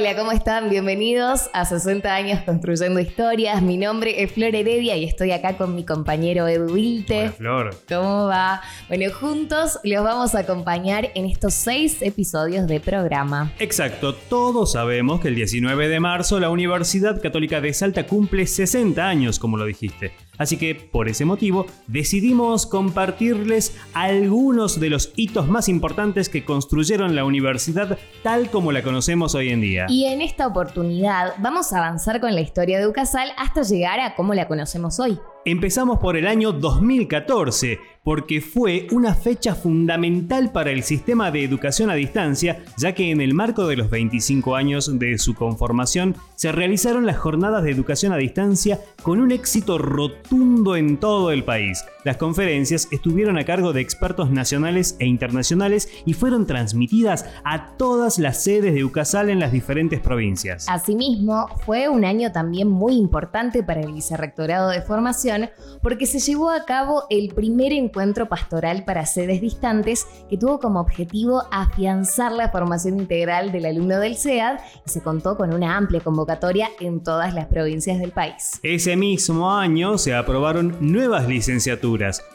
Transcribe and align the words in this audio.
Hola, 0.00 0.16
¿cómo 0.16 0.32
están? 0.32 0.70
Bienvenidos 0.70 1.50
a 1.52 1.66
60 1.66 2.14
años 2.14 2.40
construyendo 2.46 3.00
historias. 3.00 3.60
Mi 3.60 3.76
nombre 3.76 4.22
es 4.22 4.32
Flor 4.32 4.54
Heredia 4.54 4.96
y 4.96 5.04
estoy 5.04 5.30
acá 5.32 5.58
con 5.58 5.74
mi 5.74 5.84
compañero 5.84 6.48
Edu 6.48 6.72
Vilte. 6.72 7.24
Hola, 7.24 7.32
Flor. 7.32 7.76
¿Cómo 7.86 8.26
va? 8.26 8.62
Bueno, 8.88 9.12
juntos 9.12 9.78
los 9.84 10.02
vamos 10.02 10.34
a 10.34 10.38
acompañar 10.38 11.10
en 11.14 11.26
estos 11.26 11.52
seis 11.52 12.00
episodios 12.00 12.66
de 12.66 12.80
programa. 12.80 13.52
Exacto, 13.58 14.14
todos 14.14 14.72
sabemos 14.72 15.20
que 15.20 15.28
el 15.28 15.34
19 15.34 15.88
de 15.90 16.00
marzo 16.00 16.40
la 16.40 16.48
Universidad 16.48 17.20
Católica 17.20 17.60
de 17.60 17.74
Salta 17.74 18.06
cumple 18.06 18.46
60 18.46 19.06
años, 19.06 19.38
como 19.38 19.58
lo 19.58 19.66
dijiste. 19.66 20.12
Así 20.40 20.56
que 20.56 20.74
por 20.74 21.10
ese 21.10 21.26
motivo 21.26 21.66
decidimos 21.86 22.66
compartirles 22.66 23.76
algunos 23.92 24.80
de 24.80 24.88
los 24.88 25.12
hitos 25.14 25.46
más 25.48 25.68
importantes 25.68 26.30
que 26.30 26.46
construyeron 26.46 27.14
la 27.14 27.26
universidad 27.26 27.98
tal 28.22 28.50
como 28.50 28.72
la 28.72 28.82
conocemos 28.82 29.34
hoy 29.34 29.50
en 29.50 29.60
día. 29.60 29.84
Y 29.90 30.06
en 30.06 30.22
esta 30.22 30.46
oportunidad 30.46 31.34
vamos 31.40 31.74
a 31.74 31.78
avanzar 31.78 32.22
con 32.22 32.34
la 32.34 32.40
historia 32.40 32.78
de 32.78 32.86
UCASAL 32.86 33.32
hasta 33.36 33.60
llegar 33.62 34.00
a 34.00 34.14
cómo 34.14 34.32
la 34.32 34.48
conocemos 34.48 34.98
hoy. 34.98 35.18
Empezamos 35.46 35.98
por 36.00 36.18
el 36.18 36.26
año 36.26 36.52
2014, 36.52 37.80
porque 38.04 38.42
fue 38.42 38.86
una 38.90 39.14
fecha 39.14 39.54
fundamental 39.54 40.52
para 40.52 40.70
el 40.70 40.82
sistema 40.82 41.30
de 41.30 41.42
educación 41.42 41.88
a 41.88 41.94
distancia, 41.94 42.62
ya 42.76 42.94
que 42.94 43.10
en 43.10 43.22
el 43.22 43.32
marco 43.32 43.66
de 43.66 43.76
los 43.76 43.88
25 43.88 44.54
años 44.54 44.98
de 44.98 45.16
su 45.16 45.34
conformación 45.34 46.14
se 46.36 46.52
realizaron 46.52 47.06
las 47.06 47.16
jornadas 47.16 47.64
de 47.64 47.70
educación 47.70 48.12
a 48.12 48.18
distancia 48.18 48.80
con 49.02 49.18
un 49.18 49.32
éxito 49.32 49.78
rotundo 49.78 50.76
en 50.76 50.98
todo 50.98 51.30
el 51.30 51.42
país. 51.42 51.82
Las 52.02 52.16
conferencias 52.16 52.88
estuvieron 52.90 53.36
a 53.36 53.44
cargo 53.44 53.74
de 53.74 53.82
expertos 53.82 54.30
nacionales 54.30 54.96
e 55.00 55.06
internacionales 55.06 55.86
y 56.06 56.14
fueron 56.14 56.46
transmitidas 56.46 57.26
a 57.44 57.76
todas 57.76 58.18
las 58.18 58.42
sedes 58.42 58.72
de 58.72 58.84
UCASAL 58.84 59.28
en 59.28 59.38
las 59.38 59.52
diferentes 59.52 60.00
provincias. 60.00 60.66
Asimismo, 60.68 61.48
fue 61.66 61.90
un 61.90 62.06
año 62.06 62.32
también 62.32 62.68
muy 62.68 62.94
importante 62.94 63.62
para 63.62 63.82
el 63.82 63.92
Vicerrectorado 63.92 64.70
de 64.70 64.80
Formación 64.80 65.50
porque 65.82 66.06
se 66.06 66.20
llevó 66.20 66.48
a 66.50 66.64
cabo 66.64 67.04
el 67.10 67.34
primer 67.34 67.72
encuentro 67.72 68.30
pastoral 68.30 68.84
para 68.86 69.04
sedes 69.04 69.42
distantes 69.42 70.06
que 70.30 70.38
tuvo 70.38 70.58
como 70.58 70.80
objetivo 70.80 71.42
afianzar 71.50 72.32
la 72.32 72.48
formación 72.48 72.98
integral 72.98 73.52
del 73.52 73.66
alumno 73.66 73.98
del 73.98 74.16
SEAD 74.16 74.58
y 74.86 74.90
se 74.90 75.02
contó 75.02 75.36
con 75.36 75.52
una 75.52 75.76
amplia 75.76 76.00
convocatoria 76.00 76.70
en 76.80 77.02
todas 77.02 77.34
las 77.34 77.46
provincias 77.46 77.98
del 77.98 78.12
país. 78.12 78.58
Ese 78.62 78.96
mismo 78.96 79.52
año 79.52 79.98
se 79.98 80.14
aprobaron 80.14 80.76
nuevas 80.80 81.28
licenciaturas, 81.28 81.89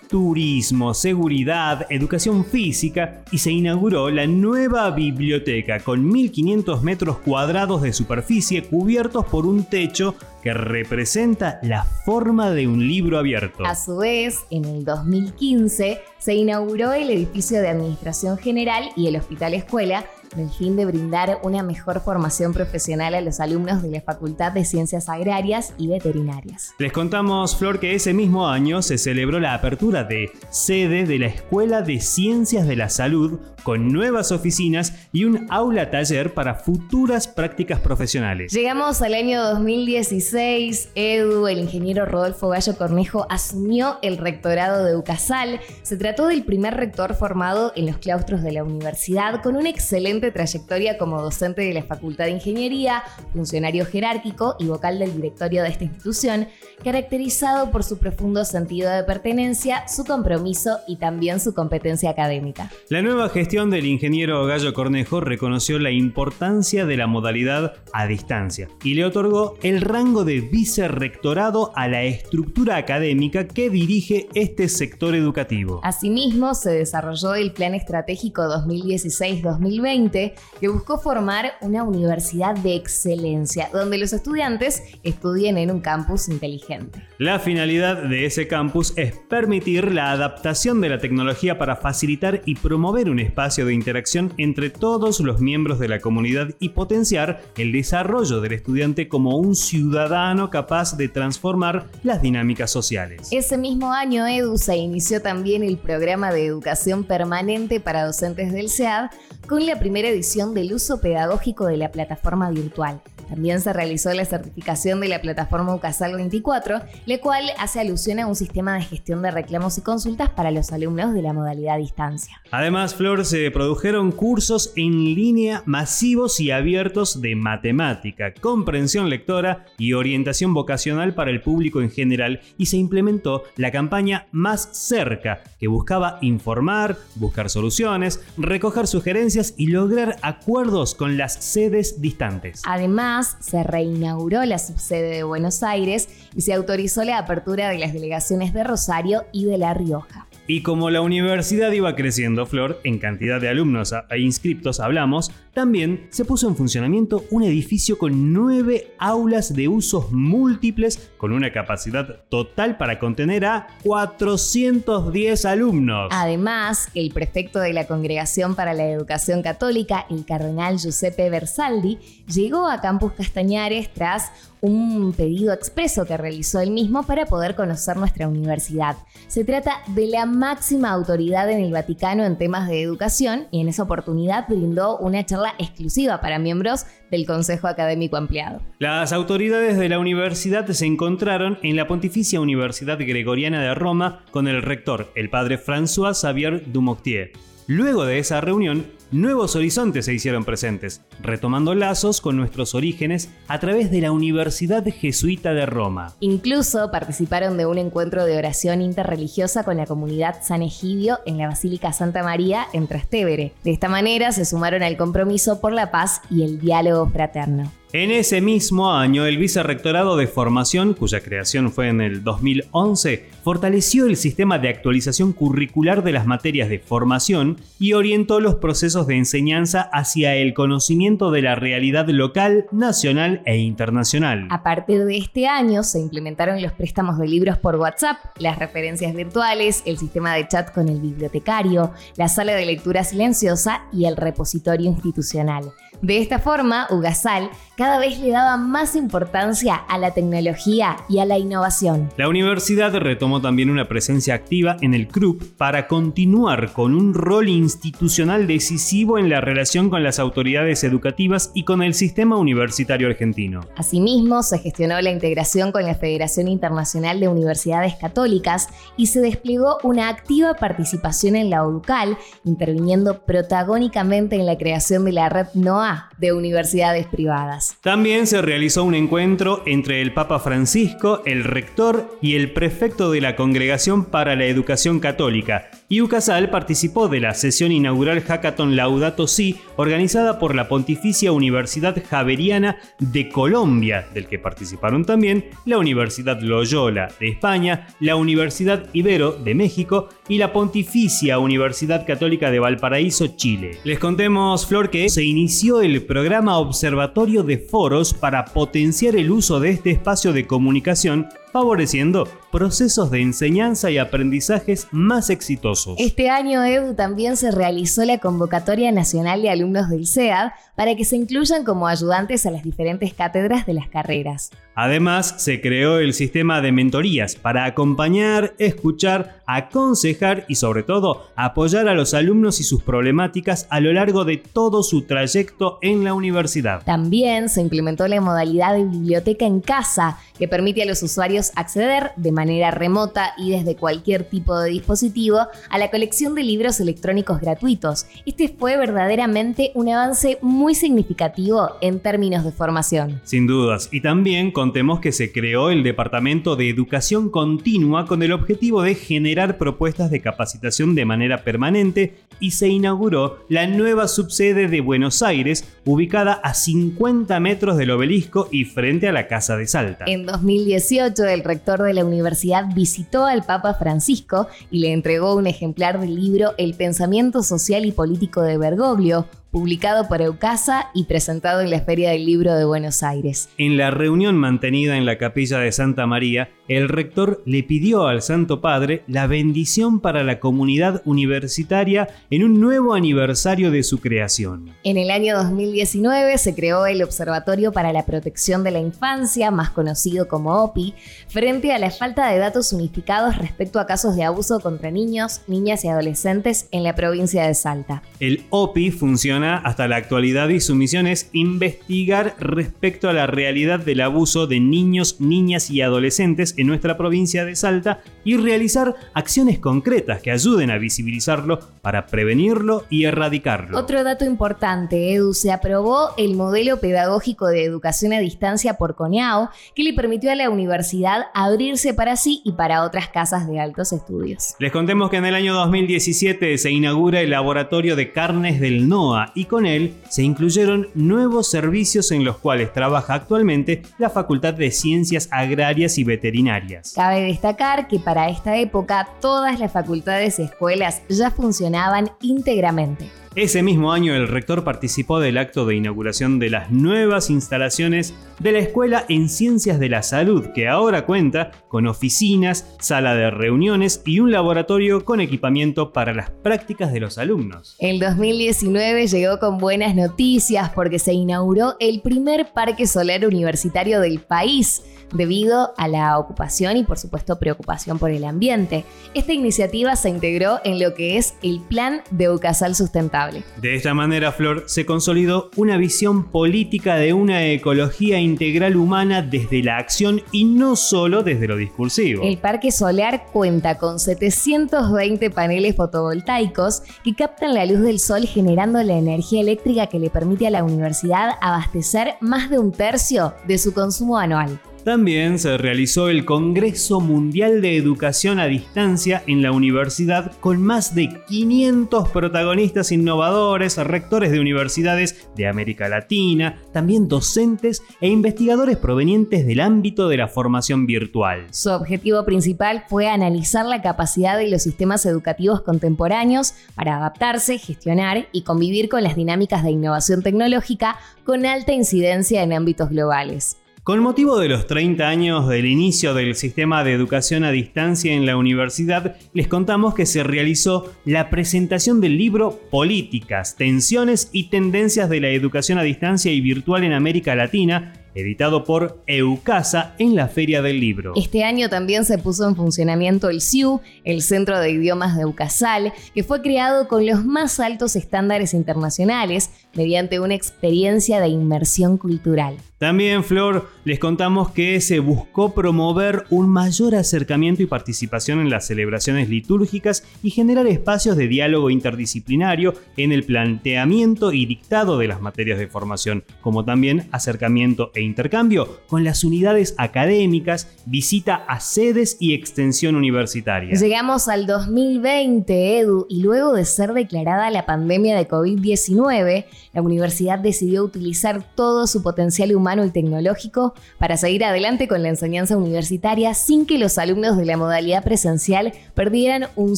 turismo, 0.09 0.93
seguridad, 0.93 1.85
educación 1.89 2.45
física 2.45 3.23
y 3.31 3.39
se 3.39 3.51
inauguró 3.51 4.09
la 4.09 4.27
nueva 4.27 4.91
biblioteca 4.91 5.79
con 5.79 6.11
1.500 6.11 6.81
metros 6.81 7.17
cuadrados 7.19 7.81
de 7.81 7.93
superficie 7.93 8.63
cubiertos 8.63 9.25
por 9.25 9.45
un 9.45 9.65
techo 9.65 10.15
que 10.43 10.53
representa 10.53 11.59
la 11.63 11.83
forma 11.83 12.51
de 12.51 12.67
un 12.67 12.87
libro 12.87 13.17
abierto. 13.17 13.65
A 13.65 13.75
su 13.75 13.97
vez, 13.97 14.45
en 14.51 14.65
el 14.65 14.85
2015 14.85 15.99
se 16.19 16.33
inauguró 16.35 16.93
el 16.93 17.09
edificio 17.09 17.59
de 17.61 17.69
Administración 17.69 18.37
General 18.37 18.89
y 18.95 19.07
el 19.07 19.15
Hospital 19.15 19.53
Escuela 19.53 20.05
con 20.35 20.43
el 20.43 20.49
fin 20.49 20.75
de 20.75 20.85
brindar 20.85 21.39
una 21.43 21.63
mejor 21.63 22.01
formación 22.01 22.53
profesional 22.53 23.15
a 23.15 23.21
los 23.21 23.39
alumnos 23.39 23.81
de 23.81 23.89
la 23.89 24.01
Facultad 24.01 24.51
de 24.51 24.65
Ciencias 24.65 25.07
Agrarias 25.07 25.73
y 25.77 25.87
Veterinarias. 25.87 26.73
Les 26.77 26.91
contamos, 26.91 27.55
Flor, 27.55 27.79
que 27.79 27.95
ese 27.95 28.13
mismo 28.13 28.47
año 28.47 28.81
se 28.81 28.97
celebró 28.97 29.39
la 29.39 29.53
apertura 29.53 30.03
de 30.03 30.31
sede 30.49 31.05
de 31.05 31.19
la 31.19 31.27
Escuela 31.27 31.81
de 31.81 31.99
Ciencias 31.99 32.67
de 32.67 32.75
la 32.75 32.89
Salud 32.89 33.39
con 33.63 33.91
nuevas 33.91 34.31
oficinas 34.31 34.93
y 35.11 35.25
un 35.25 35.47
aula 35.49 35.89
taller 35.89 36.35
para 36.35 36.53
futuras 36.53 37.27
prácticas 37.27 37.79
profesionales. 37.79 38.53
Llegamos 38.53 39.01
al 39.01 39.15
año 39.15 39.43
2016, 39.43 40.89
Edu, 40.93 41.47
el 41.47 41.57
ingeniero 41.57 42.05
Rodolfo 42.05 42.49
Gallo 42.49 42.77
Cornejo, 42.77 43.25
asumió 43.27 43.97
el 44.03 44.17
rectorado 44.17 44.85
de 44.85 44.95
UCASAL. 44.95 45.59
Se 45.81 45.97
trató 45.97 46.27
del 46.27 46.43
primer 46.43 46.75
rector 46.75 47.15
formado 47.15 47.73
en 47.75 47.87
los 47.87 47.97
claustros 47.97 48.43
de 48.43 48.51
la 48.51 48.63
universidad 48.63 49.41
con 49.41 49.55
un 49.55 49.65
excelente 49.65 50.24
trayectoria 50.31 50.97
como 50.97 51.21
docente 51.21 51.61
de 51.61 51.73
la 51.73 51.83
Facultad 51.83 52.25
de 52.25 52.31
Ingeniería, 52.31 53.03
funcionario 53.33 53.85
jerárquico 53.85 54.55
y 54.59 54.65
vocal 54.65 54.99
del 54.99 55.15
directorio 55.15 55.63
de 55.63 55.69
esta 55.69 55.83
institución, 55.83 56.47
caracterizado 56.83 57.71
por 57.71 57.83
su 57.83 57.97
profundo 57.97 58.45
sentido 58.45 58.91
de 58.91 59.03
pertenencia, 59.03 59.87
su 59.87 60.05
compromiso 60.05 60.79
y 60.87 60.97
también 60.97 61.39
su 61.39 61.53
competencia 61.53 62.09
académica. 62.09 62.71
La 62.89 63.01
nueva 63.01 63.29
gestión 63.29 63.69
del 63.69 63.85
ingeniero 63.85 64.45
Gallo 64.45 64.73
Cornejo 64.73 65.21
reconoció 65.21 65.79
la 65.79 65.91
importancia 65.91 66.85
de 66.85 66.97
la 66.97 67.07
modalidad 67.07 67.73
a 67.93 68.07
distancia 68.07 68.67
y 68.83 68.93
le 68.93 69.05
otorgó 69.05 69.55
el 69.61 69.81
rango 69.81 70.25
de 70.25 70.41
vicerrectorado 70.41 71.71
a 71.75 71.87
la 71.87 72.03
estructura 72.03 72.77
académica 72.77 73.47
que 73.47 73.69
dirige 73.69 74.27
este 74.33 74.69
sector 74.69 75.15
educativo. 75.15 75.79
Asimismo, 75.83 76.53
se 76.53 76.71
desarrolló 76.71 77.35
el 77.35 77.51
Plan 77.51 77.75
Estratégico 77.75 78.43
2016-2020 78.43 80.14
que 80.15 80.67
buscó 80.67 80.97
formar 80.97 81.53
una 81.61 81.83
universidad 81.83 82.55
de 82.55 82.75
excelencia, 82.75 83.69
donde 83.73 83.97
los 83.97 84.13
estudiantes 84.13 84.81
estudien 85.03 85.57
en 85.57 85.71
un 85.71 85.81
campus 85.81 86.29
inteligente. 86.29 87.01
La 87.17 87.39
finalidad 87.39 88.03
de 88.03 88.25
ese 88.25 88.47
campus 88.47 88.93
es 88.95 89.13
permitir 89.29 89.91
la 89.91 90.11
adaptación 90.11 90.81
de 90.81 90.89
la 90.89 90.99
tecnología 90.99 91.57
para 91.57 91.75
facilitar 91.75 92.41
y 92.45 92.55
promover 92.55 93.09
un 93.09 93.19
espacio 93.19 93.65
de 93.65 93.73
interacción 93.73 94.33
entre 94.37 94.69
todos 94.69 95.19
los 95.19 95.39
miembros 95.39 95.79
de 95.79 95.87
la 95.87 95.99
comunidad 95.99 96.49
y 96.59 96.69
potenciar 96.69 97.41
el 97.57 97.71
desarrollo 97.71 98.41
del 98.41 98.53
estudiante 98.53 99.07
como 99.07 99.37
un 99.37 99.55
ciudadano 99.55 100.49
capaz 100.49 100.97
de 100.97 101.09
transformar 101.09 101.87
las 102.03 102.21
dinámicas 102.21 102.71
sociales. 102.71 103.27
Ese 103.31 103.57
mismo 103.57 103.91
año, 103.91 104.25
Edu 104.27 104.57
se 104.57 104.77
inició 104.77 105.21
también 105.21 105.63
el 105.63 105.77
programa 105.77 106.31
de 106.31 106.45
educación 106.45 107.03
permanente 107.03 107.79
para 107.79 108.05
docentes 108.05 108.51
del 108.53 108.69
SEAD 108.69 109.09
con 109.47 109.65
la 109.65 109.79
primera 109.79 109.94
edición 110.03 110.53
del 110.53 110.73
uso 110.73 110.99
pedagógico 110.99 111.65
de 111.67 111.77
la 111.77 111.91
plataforma 111.91 112.49
virtual. 112.49 113.01
También 113.27 113.61
se 113.61 113.73
realizó 113.73 114.13
la 114.13 114.25
certificación 114.25 114.99
de 114.99 115.07
la 115.07 115.21
plataforma 115.21 115.75
UCASAL 115.75 116.15
24, 116.15 116.81
la 117.05 117.17
cual 117.19 117.45
hace 117.59 117.79
alusión 117.79 118.19
a 118.19 118.27
un 118.27 118.35
sistema 118.35 118.75
de 118.75 118.81
gestión 118.81 119.21
de 119.21 119.31
reclamos 119.31 119.77
y 119.77 119.81
consultas 119.81 120.29
para 120.29 120.51
los 120.51 120.71
alumnos 120.71 121.13
de 121.13 121.21
la 121.21 121.33
modalidad 121.33 121.77
distancia. 121.77 122.41
Además, 122.51 122.95
Flor, 122.95 123.25
se 123.25 123.49
produjeron 123.51 124.11
cursos 124.11 124.71
en 124.75 125.15
línea 125.15 125.63
masivos 125.65 126.39
y 126.39 126.51
abiertos 126.51 127.21
de 127.21 127.35
matemática, 127.35 128.33
comprensión 128.33 129.09
lectora 129.09 129.65
y 129.77 129.93
orientación 129.93 130.53
vocacional 130.53 131.13
para 131.13 131.31
el 131.31 131.41
público 131.41 131.81
en 131.81 131.91
general 131.91 132.41
y 132.57 132.67
se 132.67 132.77
implementó 132.77 133.43
la 133.57 133.71
campaña 133.71 134.27
Más 134.31 134.69
cerca, 134.71 135.41
que 135.59 135.67
buscaba 135.67 136.19
informar, 136.21 136.97
buscar 137.15 137.49
soluciones, 137.49 138.23
recoger 138.37 138.87
sugerencias 138.87 139.53
y 139.57 139.67
lograr 139.67 140.17
acuerdos 140.21 140.95
con 140.95 141.17
las 141.17 141.33
sedes 141.43 142.01
distantes. 142.01 142.61
Además, 142.65 143.14
se 143.23 143.63
reinauguró 143.63 144.43
la 144.45 144.59
subsede 144.59 145.09
de 145.09 145.23
Buenos 145.23 145.63
Aires 145.63 146.09
y 146.35 146.41
se 146.41 146.53
autorizó 146.53 147.03
la 147.03 147.17
apertura 147.17 147.69
de 147.69 147.77
las 147.77 147.93
delegaciones 147.93 148.53
de 148.53 148.63
Rosario 148.63 149.25
y 149.31 149.45
de 149.45 149.57
La 149.57 149.73
Rioja. 149.73 150.24
Y 150.47 150.61
como 150.61 150.91
la 150.91 151.01
universidad 151.01 151.71
iba 151.71 151.95
creciendo, 151.95 152.45
Flor, 152.45 152.79
en 152.83 152.99
cantidad 152.99 153.41
de 153.41 153.49
alumnos 153.49 153.93
e 154.11 154.19
inscriptos 154.19 154.79
hablamos, 154.79 155.31
también 155.55 156.07
se 156.11 156.23
puso 156.23 156.47
en 156.47 156.55
funcionamiento 156.55 157.23
un 157.31 157.41
edificio 157.41 157.97
con 157.97 158.31
nueve 158.31 158.93
aulas 158.99 159.55
de 159.55 159.67
usos 159.67 160.11
múltiples 160.11 161.11
con 161.17 161.31
una 161.31 161.51
capacidad 161.51 162.25
total 162.29 162.77
para 162.77 162.99
contener 162.99 163.45
a 163.45 163.67
410 163.83 165.45
alumnos. 165.45 166.09
Además, 166.11 166.89
el 166.93 167.11
prefecto 167.11 167.59
de 167.59 167.73
la 167.73 167.87
Congregación 167.87 168.53
para 168.53 168.75
la 168.75 168.85
Educación 168.85 169.41
Católica, 169.41 170.05
el 170.11 170.25
cardenal 170.25 170.77
Giuseppe 170.77 171.29
Versaldi, 171.31 171.97
llegó 172.27 172.67
a 172.69 172.81
Campus 172.81 173.13
Castañares 173.13 173.91
tras 173.91 174.31
un 174.65 175.13
pedido 175.13 175.53
expreso 175.53 176.05
que 176.05 176.17
realizó 176.17 176.59
él 176.59 176.71
mismo 176.71 177.03
para 177.03 177.25
poder 177.25 177.55
conocer 177.55 177.97
nuestra 177.97 178.27
universidad. 178.27 178.97
Se 179.27 179.43
trata 179.43 179.81
de 179.87 180.07
la 180.07 180.25
máxima 180.25 180.91
autoridad 180.91 181.49
en 181.49 181.61
el 181.61 181.71
Vaticano 181.71 182.25
en 182.25 182.37
temas 182.37 182.67
de 182.67 182.81
educación 182.81 183.47
y 183.51 183.61
en 183.61 183.69
esa 183.69 183.83
oportunidad 183.83 184.47
brindó 184.47 184.97
una 184.97 185.25
charla 185.25 185.53
exclusiva 185.59 186.21
para 186.21 186.39
miembros 186.39 186.85
del 187.11 187.25
Consejo 187.25 187.67
Académico 187.67 188.17
Ampliado. 188.17 188.61
Las 188.79 189.13
autoridades 189.13 189.77
de 189.77 189.89
la 189.89 189.99
universidad 189.99 190.67
se 190.67 190.85
encontraron 190.85 191.59
en 191.63 191.75
la 191.75 191.87
Pontificia 191.87 192.41
Universidad 192.41 192.97
Gregoriana 192.99 193.61
de 193.61 193.73
Roma 193.73 194.23
con 194.31 194.47
el 194.47 194.61
rector, 194.61 195.11
el 195.15 195.29
padre 195.29 195.59
François 195.59 196.19
Xavier 196.19 196.71
Dumoutier. 196.71 197.31
Luego 197.67 198.05
de 198.05 198.19
esa 198.19 198.41
reunión, 198.41 198.85
nuevos 199.11 199.55
horizontes 199.55 200.05
se 200.05 200.13
hicieron 200.13 200.45
presentes, 200.45 201.01
retomando 201.21 201.75
lazos 201.75 202.21
con 202.21 202.37
nuestros 202.37 202.75
orígenes 202.75 203.29
a 203.47 203.59
través 203.59 203.91
de 203.91 204.01
la 204.01 204.11
Universidad 204.11 204.83
Jesuita 204.85 205.53
de 205.53 205.65
Roma. 205.65 206.13
Incluso 206.19 206.91
participaron 206.91 207.57
de 207.57 207.65
un 207.65 207.77
encuentro 207.77 208.25
de 208.25 208.37
oración 208.37 208.81
interreligiosa 208.81 209.63
con 209.63 209.77
la 209.77 209.85
comunidad 209.85 210.43
San 210.43 210.61
Egidio 210.61 211.19
en 211.25 211.37
la 211.37 211.47
Basílica 211.47 211.93
Santa 211.93 212.23
María 212.23 212.67
en 212.73 212.87
Trastevere. 212.87 213.53
De 213.63 213.71
esta 213.71 213.89
manera 213.89 214.31
se 214.31 214.45
sumaron 214.45 214.83
al 214.83 214.97
compromiso 214.97 215.61
por 215.61 215.71
la 215.71 215.91
paz 215.91 216.21
y 216.29 216.43
el 216.43 216.59
diálogo 216.59 217.09
fraterno. 217.09 217.71
En 217.93 218.11
ese 218.11 218.41
mismo 218.41 218.91
año, 218.91 219.25
el 219.25 219.37
Vicerrectorado 219.37 220.17
de 220.17 220.27
Formación, 220.27 220.95
cuya 220.95 221.21
creación 221.21 221.71
fue 221.71 221.87
en 221.87 222.01
el 222.01 222.25
2011, 222.25 223.29
fortaleció 223.45 224.07
el 224.07 224.17
sistema 224.17 224.57
de 224.57 224.69
actualización 224.69 225.31
curricular 225.31 226.03
de 226.03 226.11
las 226.11 226.25
materias 226.25 226.67
de 226.67 226.79
formación 226.79 227.57
y 227.77 227.93
orientó 227.93 228.39
los 228.39 228.55
procesos 228.55 229.05
de 229.05 229.17
enseñanza 229.17 229.81
hacia 229.93 230.33
el 230.33 230.55
conocimiento 230.55 231.29
de 231.29 231.43
la 231.43 231.53
realidad 231.53 232.07
local, 232.07 232.65
nacional 232.71 233.43
e 233.45 233.57
internacional. 233.57 234.47
A 234.49 234.63
partir 234.63 235.05
de 235.05 235.17
este 235.17 235.47
año 235.47 235.83
se 235.83 235.99
implementaron 235.99 236.59
los 236.59 236.71
préstamos 236.71 237.19
de 237.19 237.27
libros 237.27 237.59
por 237.59 237.75
WhatsApp, 237.75 238.17
las 238.39 238.57
referencias 238.57 239.13
virtuales, 239.13 239.83
el 239.85 239.99
sistema 239.99 240.33
de 240.33 240.47
chat 240.47 240.73
con 240.73 240.89
el 240.89 240.99
bibliotecario, 240.99 241.91
la 242.17 242.29
sala 242.29 242.55
de 242.55 242.65
lectura 242.65 243.03
silenciosa 243.03 243.83
y 243.93 244.05
el 244.05 244.17
repositorio 244.17 244.89
institucional. 244.89 245.71
De 246.01 246.17
esta 246.17 246.39
forma, 246.39 246.87
Ugasal 246.89 247.49
cada 247.77 247.99
vez 247.99 248.19
le 248.19 248.29
daba 248.29 248.57
más 248.57 248.95
importancia 248.95 249.75
a 249.75 249.97
la 249.97 250.11
tecnología 250.11 250.97
y 251.09 251.19
a 251.19 251.25
la 251.25 251.37
innovación. 251.37 252.09
La 252.15 252.29
universidad 252.29 252.93
retomó 252.93 253.34
también 253.41 253.69
una 253.69 253.87
presencia 253.87 254.35
activa 254.35 254.77
en 254.81 254.93
el 254.93 255.07
CRUP 255.07 255.41
para 255.57 255.87
continuar 255.87 256.73
con 256.73 256.93
un 256.93 257.13
rol 257.13 257.49
institucional 257.49 258.47
decisivo 258.47 259.17
en 259.17 259.29
la 259.29 259.41
relación 259.41 259.89
con 259.89 260.03
las 260.03 260.19
autoridades 260.19 260.83
educativas 260.83 261.51
y 261.53 261.63
con 261.63 261.81
el 261.81 261.93
sistema 261.93 262.37
universitario 262.37 263.07
argentino. 263.07 263.61
Asimismo, 263.75 264.43
se 264.43 264.59
gestionó 264.59 264.99
la 265.01 265.11
integración 265.11 265.71
con 265.71 265.83
la 265.83 265.95
Federación 265.95 266.47
Internacional 266.47 267.19
de 267.19 267.27
Universidades 267.27 267.95
Católicas 267.95 268.67
y 268.97 269.07
se 269.07 269.21
desplegó 269.21 269.77
una 269.83 270.09
activa 270.09 270.53
participación 270.55 271.35
en 271.35 271.49
la 271.49 271.65
UDUCAL, 271.65 272.17
interviniendo 272.43 273.25
protagónicamente 273.25 274.35
en 274.35 274.45
la 274.45 274.57
creación 274.57 275.05
de 275.05 275.11
la 275.11 275.29
red 275.29 275.47
NOA 275.53 276.09
de 276.17 276.33
universidades 276.33 277.07
privadas. 277.07 277.77
También 277.81 278.27
se 278.27 278.41
realizó 278.41 278.83
un 278.83 278.95
encuentro 278.95 279.63
entre 279.65 280.01
el 280.01 280.13
Papa 280.13 280.39
Francisco, 280.39 281.21
el 281.25 281.43
rector 281.43 282.17
y 282.21 282.35
el 282.35 282.51
prefecto 282.51 283.11
de 283.11 283.21
la 283.21 283.24
Congregación 283.33 284.05
para 284.05 284.35
la 284.35 284.45
Educación 284.45 284.99
Católica, 284.99 285.69
y 285.87 286.01
UCASAL 286.01 286.49
participó 286.49 287.07
de 287.07 287.19
la 287.19 287.33
sesión 287.33 287.71
inaugural 287.71 288.21
Hackathon 288.21 288.75
Laudato 288.75 289.27
Si, 289.27 289.57
organizada 289.75 290.39
por 290.39 290.55
la 290.55 290.67
Pontificia 290.67 291.31
Universidad 291.31 292.01
Javeriana 292.09 292.77
de 292.99 293.29
Colombia, 293.29 294.07
del 294.13 294.27
que 294.27 294.39
participaron 294.39 295.05
también 295.05 295.45
la 295.65 295.77
Universidad 295.77 296.41
Loyola 296.41 297.09
de 297.19 297.29
España, 297.29 297.87
la 297.99 298.15
Universidad 298.15 298.89
Ibero 298.93 299.33
de 299.33 299.53
México 299.53 300.09
y 300.27 300.39
la 300.39 300.51
Pontificia 300.51 301.37
Universidad 301.37 302.05
Católica 302.07 302.49
de 302.49 302.59
Valparaíso, 302.59 303.27
Chile. 303.35 303.77
Les 303.83 303.99
contemos, 303.99 304.65
Flor, 304.65 304.89
que 304.89 305.07
se 305.09 305.23
inició 305.23 305.81
el 305.81 306.03
programa 306.05 306.57
Observatorio 306.57 307.43
de 307.43 307.59
Foros 307.59 308.13
para 308.13 308.45
potenciar 308.45 309.15
el 309.15 309.29
uso 309.29 309.59
de 309.59 309.69
este 309.69 309.91
espacio 309.91 310.33
de 310.33 310.47
comunicación 310.47 311.27
favoreciendo 311.55 312.27
procesos 312.51 313.11
de 313.11 313.21
enseñanza 313.21 313.89
y 313.89 313.97
aprendizajes 313.97 314.89
más 314.91 315.29
exitosos. 315.29 315.74
Este 315.97 316.29
año, 316.29 316.63
Edu, 316.63 316.93
también 316.93 317.37
se 317.37 317.51
realizó 317.51 318.03
la 318.05 318.17
convocatoria 318.17 318.91
nacional 318.91 319.41
de 319.41 319.49
alumnos 319.49 319.89
del 319.89 320.07
SEAD 320.07 320.51
para 320.75 320.95
que 320.95 321.05
se 321.05 321.15
incluyan 321.15 321.63
como 321.63 321.87
ayudantes 321.87 322.45
a 322.45 322.51
las 322.51 322.63
diferentes 322.63 323.13
cátedras 323.13 323.65
de 323.65 323.73
las 323.73 323.87
carreras. 323.89 324.51
Además, 324.75 325.35
se 325.37 325.61
creó 325.61 325.99
el 325.99 326.13
sistema 326.13 326.61
de 326.61 326.73
mentorías 326.73 327.35
para 327.35 327.63
acompañar, 327.63 328.55
escuchar, 328.57 329.41
aconsejar 329.45 330.45
y 330.49 330.55
sobre 330.55 330.83
todo 330.83 331.27
apoyar 331.35 331.87
a 331.87 331.93
los 331.93 332.13
alumnos 332.13 332.59
y 332.59 332.63
sus 332.63 332.83
problemáticas 332.83 333.67
a 333.69 333.79
lo 333.79 333.93
largo 333.93 334.25
de 334.25 334.37
todo 334.37 334.83
su 334.83 335.03
trayecto 335.03 335.79
en 335.81 336.03
la 336.03 336.13
universidad. 336.13 336.83
También 336.83 337.47
se 337.47 337.61
implementó 337.61 338.07
la 338.07 338.19
modalidad 338.19 338.73
de 338.73 338.83
biblioteca 338.83 339.45
en 339.45 339.61
casa 339.61 340.19
que 340.37 340.47
permite 340.47 340.83
a 340.83 340.85
los 340.85 341.01
usuarios 341.01 341.51
acceder 341.55 342.11
de 342.17 342.31
manera 342.31 342.71
remota 342.71 343.33
y 343.37 343.51
desde 343.51 343.75
cualquier 343.75 344.25
tipo 344.25 344.57
de 344.59 344.71
dispositivo 344.71 345.39
a 345.69 345.77
la 345.77 345.89
colección 345.89 346.35
de 346.35 346.43
libros 346.43 346.79
electrónicos 346.79 347.39
gratuitos. 347.39 348.07
Este 348.25 348.49
fue 348.49 348.77
verdaderamente 348.77 349.71
un 349.75 349.89
avance 349.89 350.37
muy 350.41 350.75
significativo 350.75 351.71
en 351.81 351.99
términos 351.99 352.43
de 352.43 352.51
formación. 352.51 353.21
Sin 353.23 353.47
dudas, 353.47 353.89
y 353.91 354.01
también 354.01 354.51
contemos 354.65 354.99
que 354.99 355.11
se 355.11 355.31
creó 355.31 355.69
el 355.69 355.83
Departamento 355.83 356.55
de 356.55 356.67
Educación 356.67 357.29
Continua 357.29 358.07
con 358.07 358.23
el 358.23 358.31
objetivo 358.31 358.81
de 358.81 358.95
generar 358.95 359.59
propuestas 359.59 360.09
de 360.09 360.21
capacitación 360.21 360.95
de 360.95 361.05
manera 361.05 361.43
permanente 361.43 362.15
y 362.39 362.49
se 362.49 362.67
inauguró 362.67 363.45
la 363.47 363.67
nueva 363.67 364.07
subsede 364.07 364.67
de 364.67 364.81
Buenos 364.81 365.21
Aires, 365.21 365.71
ubicada 365.85 366.33
a 366.33 366.55
50 366.55 367.39
metros 367.39 367.77
del 367.77 367.91
obelisco 367.91 368.49
y 368.51 368.65
frente 368.65 369.07
a 369.07 369.11
la 369.11 369.27
Casa 369.27 369.55
de 369.55 369.67
Salta. 369.67 370.05
En 370.07 370.25
2018, 370.25 371.25
el 371.25 371.43
rector 371.43 371.83
de 371.83 371.93
la 371.93 372.03
universidad 372.03 372.65
visitó 372.73 373.27
al 373.27 373.43
Papa 373.43 373.75
Francisco 373.75 374.47
y 374.71 374.79
le 374.79 374.93
entregó 374.93 375.35
un 375.35 375.45
ejemplar 375.45 375.99
del 375.99 376.15
libro 376.15 376.55
El 376.57 376.73
pensamiento 376.73 377.43
social 377.43 377.85
y 377.85 377.91
político 377.91 378.41
de 378.41 378.57
Bergoglio, 378.57 379.27
publicado 379.55 380.09
por 380.09 380.21
Eucasa 380.21 380.89
y 380.93 381.05
presentado 381.05 381.61
en 381.61 381.69
la 381.69 381.79
Feria 381.79 382.11
del 382.11 382.25
Libro 382.25 382.53
de 382.55 382.65
Buenos 382.65 383.03
Aires. 383.03 383.47
En 383.57 383.77
la 383.77 383.89
reunión 383.89 384.35
mantenida 384.35 384.97
en 384.97 385.05
la 385.05 385.17
capilla 385.17 385.59
de 385.59 385.71
Santa 385.71 386.05
María, 386.05 386.49
el 386.67 386.89
rector 386.89 387.41
le 387.45 387.63
pidió 387.63 388.07
al 388.07 388.21
Santo 388.21 388.59
Padre 388.59 389.05
la 389.07 389.27
bendición 389.27 390.01
para 390.01 390.25
la 390.25 390.41
comunidad 390.41 391.01
universitaria 391.05 392.09
en 392.29 392.43
un 392.43 392.59
nuevo 392.59 392.95
aniversario 392.95 393.71
de 393.71 393.83
su 393.83 394.01
creación. 394.01 394.73
En 394.83 394.97
el 394.97 395.09
año 395.09 395.37
2019 395.37 396.37
se 396.37 396.53
creó 396.53 396.85
el 396.85 397.01
Observatorio 397.01 397.71
para 397.71 397.93
la 397.93 398.05
Protección 398.05 398.61
de 398.65 398.71
la 398.71 398.79
Infancia, 398.79 399.51
más 399.51 399.69
conocido 399.69 400.27
como 400.27 400.65
OPI, 400.65 400.95
frente 401.29 401.71
a 401.71 401.79
la 401.79 401.91
falta 401.91 402.29
de 402.29 402.39
datos 402.39 402.73
unificados 402.73 403.37
respecto 403.37 403.79
a 403.79 403.85
casos 403.85 404.17
de 404.17 404.25
abuso 404.25 404.59
contra 404.59 404.91
niños, 404.91 405.43
niñas 405.47 405.85
y 405.85 405.87
adolescentes 405.87 406.67
en 406.71 406.83
la 406.83 406.93
provincia 406.93 407.47
de 407.47 407.53
Salta. 407.53 408.03
El 408.19 408.43
OPI 408.49 408.91
funciona 408.91 409.44
hasta 409.53 409.87
la 409.87 409.97
actualidad 409.97 410.49
y 410.49 410.59
su 410.59 410.75
misión 410.75 411.05
es 411.05 411.29
investigar 411.31 412.35
respecto 412.39 413.09
a 413.09 413.13
la 413.13 413.27
realidad 413.27 413.79
del 413.79 414.01
abuso 414.01 414.47
de 414.47 414.59
niños, 414.59 415.21
niñas 415.21 415.69
y 415.69 415.81
adolescentes 415.81 416.55
en 416.57 416.67
nuestra 416.67 416.97
provincia 416.97 417.45
de 417.45 417.55
Salta 417.55 418.01
y 418.23 418.37
realizar 418.37 418.95
acciones 419.13 419.59
concretas 419.59 420.21
que 420.21 420.31
ayuden 420.31 420.71
a 420.71 420.77
visibilizarlo 420.77 421.59
para 421.81 422.07
prevenirlo 422.07 422.83
y 422.89 423.05
erradicarlo. 423.05 423.77
Otro 423.77 424.03
dato 424.03 424.25
importante, 424.25 425.13
Edu, 425.13 425.33
se 425.33 425.51
aprobó 425.51 426.09
el 426.17 426.35
modelo 426.35 426.79
pedagógico 426.79 427.47
de 427.47 427.63
educación 427.63 428.13
a 428.13 428.19
distancia 428.19 428.75
por 428.75 428.95
CONEAO 428.95 429.49
que 429.75 429.83
le 429.83 429.93
permitió 429.93 430.31
a 430.31 430.35
la 430.35 430.49
universidad 430.49 431.27
abrirse 431.33 431.93
para 431.93 432.15
sí 432.15 432.41
y 432.43 432.53
para 432.53 432.83
otras 432.83 433.09
casas 433.09 433.47
de 433.47 433.59
altos 433.59 433.93
estudios. 433.93 434.55
Les 434.59 434.71
contemos 434.71 435.09
que 435.09 435.17
en 435.17 435.25
el 435.25 435.35
año 435.35 435.53
2017 435.53 436.57
se 436.57 436.71
inaugura 436.71 437.21
el 437.21 437.29
laboratorio 437.29 437.95
de 437.95 438.11
carnes 438.11 438.59
del 438.59 438.87
NOA 438.87 439.31
y 439.35 439.45
con 439.45 439.65
él 439.65 439.93
se 440.09 440.23
incluyeron 440.23 440.87
nuevos 440.95 441.51
servicios 441.51 442.11
en 442.11 442.23
los 442.23 442.37
cuales 442.37 442.73
trabaja 442.73 443.13
actualmente 443.13 443.83
la 443.99 444.09
Facultad 444.09 444.53
de 444.55 444.71
Ciencias 444.71 445.27
Agrarias 445.31 445.97
y 445.97 446.03
Veterinarias. 446.03 446.93
Cabe 446.95 447.21
destacar 447.21 447.87
que 447.87 447.99
para 447.99 448.29
esta 448.29 448.57
época 448.57 449.07
todas 449.21 449.59
las 449.59 449.71
facultades 449.71 450.39
y 450.39 450.43
escuelas 450.43 451.03
ya 451.09 451.29
funcionaban 451.29 452.09
íntegramente. 452.21 453.11
Ese 453.35 453.63
mismo 453.63 453.91
año 453.91 454.15
el 454.15 454.29
rector 454.29 454.63
participó 454.63 455.19
del 455.19 455.37
acto 455.37 455.65
de 455.65 455.75
inauguración 455.75 456.39
de 456.39 456.49
las 456.49 456.71
nuevas 456.71 457.29
instalaciones 457.29 458.13
de 458.39 458.53
la 458.53 458.59
Escuela 458.59 459.03
en 459.09 459.27
Ciencias 459.27 459.77
de 459.77 459.89
la 459.89 460.03
Salud, 460.03 460.45
que 460.55 460.69
ahora 460.69 461.05
cuenta 461.05 461.51
con 461.67 461.85
oficinas, 461.85 462.73
sala 462.79 463.13
de 463.13 463.29
reuniones 463.31 464.01
y 464.05 464.21
un 464.21 464.31
laboratorio 464.31 465.03
con 465.03 465.19
equipamiento 465.19 465.91
para 465.91 466.13
las 466.13 466.29
prácticas 466.29 466.93
de 466.93 467.01
los 467.01 467.17
alumnos. 467.17 467.75
El 467.79 467.99
2019 467.99 469.07
llegó 469.07 469.37
con 469.37 469.57
buenas 469.57 469.95
noticias 469.95 470.69
porque 470.69 470.97
se 470.97 471.11
inauguró 471.11 471.75
el 471.81 471.99
primer 471.99 472.53
parque 472.53 472.87
solar 472.87 473.27
universitario 473.27 473.99
del 473.99 474.21
país 474.21 474.81
debido 475.13 475.73
a 475.77 475.87
la 475.87 476.17
ocupación 476.17 476.77
y 476.77 476.83
por 476.83 476.97
supuesto 476.97 477.39
preocupación 477.39 477.99
por 477.99 478.11
el 478.11 478.25
ambiente. 478.25 478.85
Esta 479.13 479.33
iniciativa 479.33 479.95
se 479.95 480.09
integró 480.09 480.59
en 480.63 480.79
lo 480.79 480.93
que 480.93 481.17
es 481.17 481.35
el 481.43 481.61
Plan 481.61 482.01
de 482.11 482.25
Eucasal 482.25 482.75
Sustentable. 482.75 483.43
De 483.61 483.75
esta 483.75 483.93
manera, 483.93 484.31
Flor, 484.31 484.63
se 484.67 484.85
consolidó 484.85 485.49
una 485.55 485.77
visión 485.77 486.25
política 486.25 486.95
de 486.95 487.13
una 487.13 487.45
ecología 487.47 488.19
integral 488.19 488.75
humana 488.75 489.21
desde 489.21 489.63
la 489.63 489.77
acción 489.77 490.21
y 490.31 490.45
no 490.45 490.75
solo 490.75 491.23
desde 491.23 491.47
lo 491.47 491.57
discursivo. 491.57 492.23
El 492.23 492.37
parque 492.37 492.71
solar 492.71 493.25
cuenta 493.31 493.77
con 493.77 493.99
720 493.99 495.29
paneles 495.29 495.75
fotovoltaicos 495.75 496.83
que 497.03 497.15
captan 497.15 497.53
la 497.53 497.65
luz 497.65 497.81
del 497.81 497.99
sol 497.99 498.25
generando 498.25 498.81
la 498.83 498.97
energía 498.97 499.41
eléctrica 499.41 499.87
que 499.87 499.99
le 499.99 500.09
permite 500.09 500.47
a 500.47 500.51
la 500.51 500.63
universidad 500.63 501.31
abastecer 501.41 502.15
más 502.21 502.49
de 502.49 502.59
un 502.59 502.71
tercio 502.71 503.33
de 503.47 503.57
su 503.57 503.73
consumo 503.73 504.17
anual. 504.17 504.59
También 504.85 505.39
se 505.39 505.57
realizó 505.57 506.09
el 506.09 506.25
Congreso 506.25 507.01
Mundial 507.01 507.59
de 507.59 507.75
Educación 507.75 508.37
a 508.37 508.45
Distancia 508.45 509.23
en 509.25 509.41
la 509.41 509.51
universidad 509.51 510.33
con 510.39 510.61
más 510.61 510.93
de 510.93 511.09
500 511.27 512.09
protagonistas 512.09 512.91
innovadores, 512.91 513.77
rectores 513.77 514.31
de 514.31 514.39
universidades 514.39 515.27
de 515.35 515.47
América 515.47 515.89
Latina, 515.89 516.61
también 516.71 517.07
docentes 517.07 517.81
e 517.99 518.09
investigadores 518.09 518.77
provenientes 518.77 519.47
del 519.47 519.61
ámbito 519.61 520.07
de 520.07 520.17
la 520.17 520.27
formación 520.27 520.85
virtual. 520.85 521.47
Su 521.49 521.71
objetivo 521.71 522.23
principal 522.23 522.83
fue 522.87 523.07
analizar 523.07 523.65
la 523.65 523.81
capacidad 523.81 524.37
de 524.37 524.51
los 524.51 524.61
sistemas 524.61 525.07
educativos 525.07 525.61
contemporáneos 525.61 526.53
para 526.75 526.97
adaptarse, 526.97 527.57
gestionar 527.57 528.27
y 528.31 528.43
convivir 528.43 528.87
con 528.89 529.01
las 529.01 529.15
dinámicas 529.15 529.63
de 529.63 529.71
innovación 529.71 530.21
tecnológica 530.21 530.97
con 531.23 531.47
alta 531.47 531.73
incidencia 531.73 532.43
en 532.43 532.53
ámbitos 532.53 532.91
globales. 532.91 533.57
Con 533.85 533.99
motivo 533.99 534.39
de 534.39 534.49
los 534.49 534.65
30 534.65 535.07
años 535.07 535.47
del 535.47 535.67
inicio 535.67 536.15
del 536.15 536.33
sistema 536.33 536.83
de 536.83 536.93
educación 536.93 537.43
a 537.43 537.51
distancia 537.51 538.13
en 538.13 538.25
la 538.25 538.35
universidad, 538.35 539.15
les 539.31 539.47
contamos 539.47 539.93
que 539.93 540.07
se 540.07 540.23
realizó 540.23 540.91
la 541.05 541.29
presentación 541.29 542.01
del 542.01 542.17
libro 542.17 542.59
Políticas, 542.71 543.57
Tensiones 543.57 544.29
y 544.31 544.49
Tendencias 544.49 545.07
de 545.07 545.19
la 545.19 545.29
Educación 545.29 545.77
a 545.77 545.83
Distancia 545.83 546.31
y 546.31 546.41
Virtual 546.41 546.83
en 546.83 546.93
América 546.93 547.35
Latina, 547.35 547.93
editado 548.15 548.63
por 548.63 549.03
Eucasa 549.05 549.93
en 549.99 550.15
la 550.15 550.29
Feria 550.29 550.61
del 550.61 550.79
Libro. 550.79 551.13
Este 551.15 551.43
año 551.43 551.69
también 551.69 552.05
se 552.05 552.17
puso 552.17 552.47
en 552.47 552.55
funcionamiento 552.55 553.29
el 553.29 553.41
CIU, 553.41 553.81
el 554.03 554.21
Centro 554.21 554.57
de 554.59 554.71
Idiomas 554.71 555.15
de 555.15 555.23
Eucasal, 555.23 555.93
que 556.13 556.23
fue 556.23 556.41
creado 556.41 556.87
con 556.87 557.05
los 557.05 557.25
más 557.25 557.59
altos 557.59 557.95
estándares 557.95 558.53
internacionales 558.53 559.51
mediante 559.75 560.19
una 560.19 560.35
experiencia 560.35 561.19
de 561.19 561.27
inmersión 561.27 561.97
cultural. 561.97 562.57
También, 562.77 563.23
Flor, 563.23 563.69
les 563.85 563.99
contamos 563.99 564.51
que 564.51 564.81
se 564.81 564.99
buscó 564.99 565.53
promover 565.53 566.25
un 566.29 566.49
mayor 566.49 566.93
acercamiento 566.93 567.63
y 567.63 567.67
participación 567.67 568.41
en 568.41 568.49
las 568.49 568.67
celebraciones 568.67 569.29
litúrgicas 569.29 570.03
y 570.21 570.29
generar 570.29 570.67
espacios 570.67 571.15
de 571.15 571.29
diálogo 571.29 571.69
interdisciplinario 571.69 572.73
en 572.97 573.13
el 573.13 573.23
planteamiento 573.23 574.33
y 574.33 574.45
dictado 574.45 574.97
de 574.97 575.07
las 575.07 575.21
materias 575.21 575.57
de 575.57 575.67
formación, 575.67 576.25
como 576.41 576.65
también 576.65 577.07
acercamiento 577.11 577.91
e 577.95 578.01
intercambio 578.01 578.81
con 578.87 579.05
las 579.05 579.23
unidades 579.23 579.73
académicas, 579.77 580.75
visita 580.85 581.35
a 581.35 581.61
sedes 581.61 582.17
y 582.19 582.33
extensión 582.33 582.95
universitaria. 582.95 583.73
Llegamos 583.73 584.27
al 584.27 584.47
2020, 584.47 585.79
Edu, 585.79 586.07
y 586.09 586.21
luego 586.21 586.53
de 586.53 586.65
ser 586.65 586.93
declarada 586.93 587.49
la 587.51 587.65
pandemia 587.65 588.17
de 588.17 588.27
COVID-19, 588.27 589.45
la 589.73 589.81
universidad 589.81 590.39
decidió 590.39 590.83
utilizar 590.83 591.43
todo 591.55 591.87
su 591.87 592.01
potencial 592.01 592.55
humano 592.55 592.85
y 592.85 592.91
tecnológico 592.91 593.73
para 593.99 594.17
seguir 594.17 594.43
adelante 594.43 594.87
con 594.87 595.03
la 595.03 595.09
enseñanza 595.09 595.57
universitaria 595.57 596.33
sin 596.33 596.65
que 596.65 596.77
los 596.77 596.97
alumnos 596.97 597.37
de 597.37 597.45
la 597.45 597.57
modalidad 597.57 598.03
presencial 598.03 598.73
perdieran 598.93 599.47
un 599.55 599.77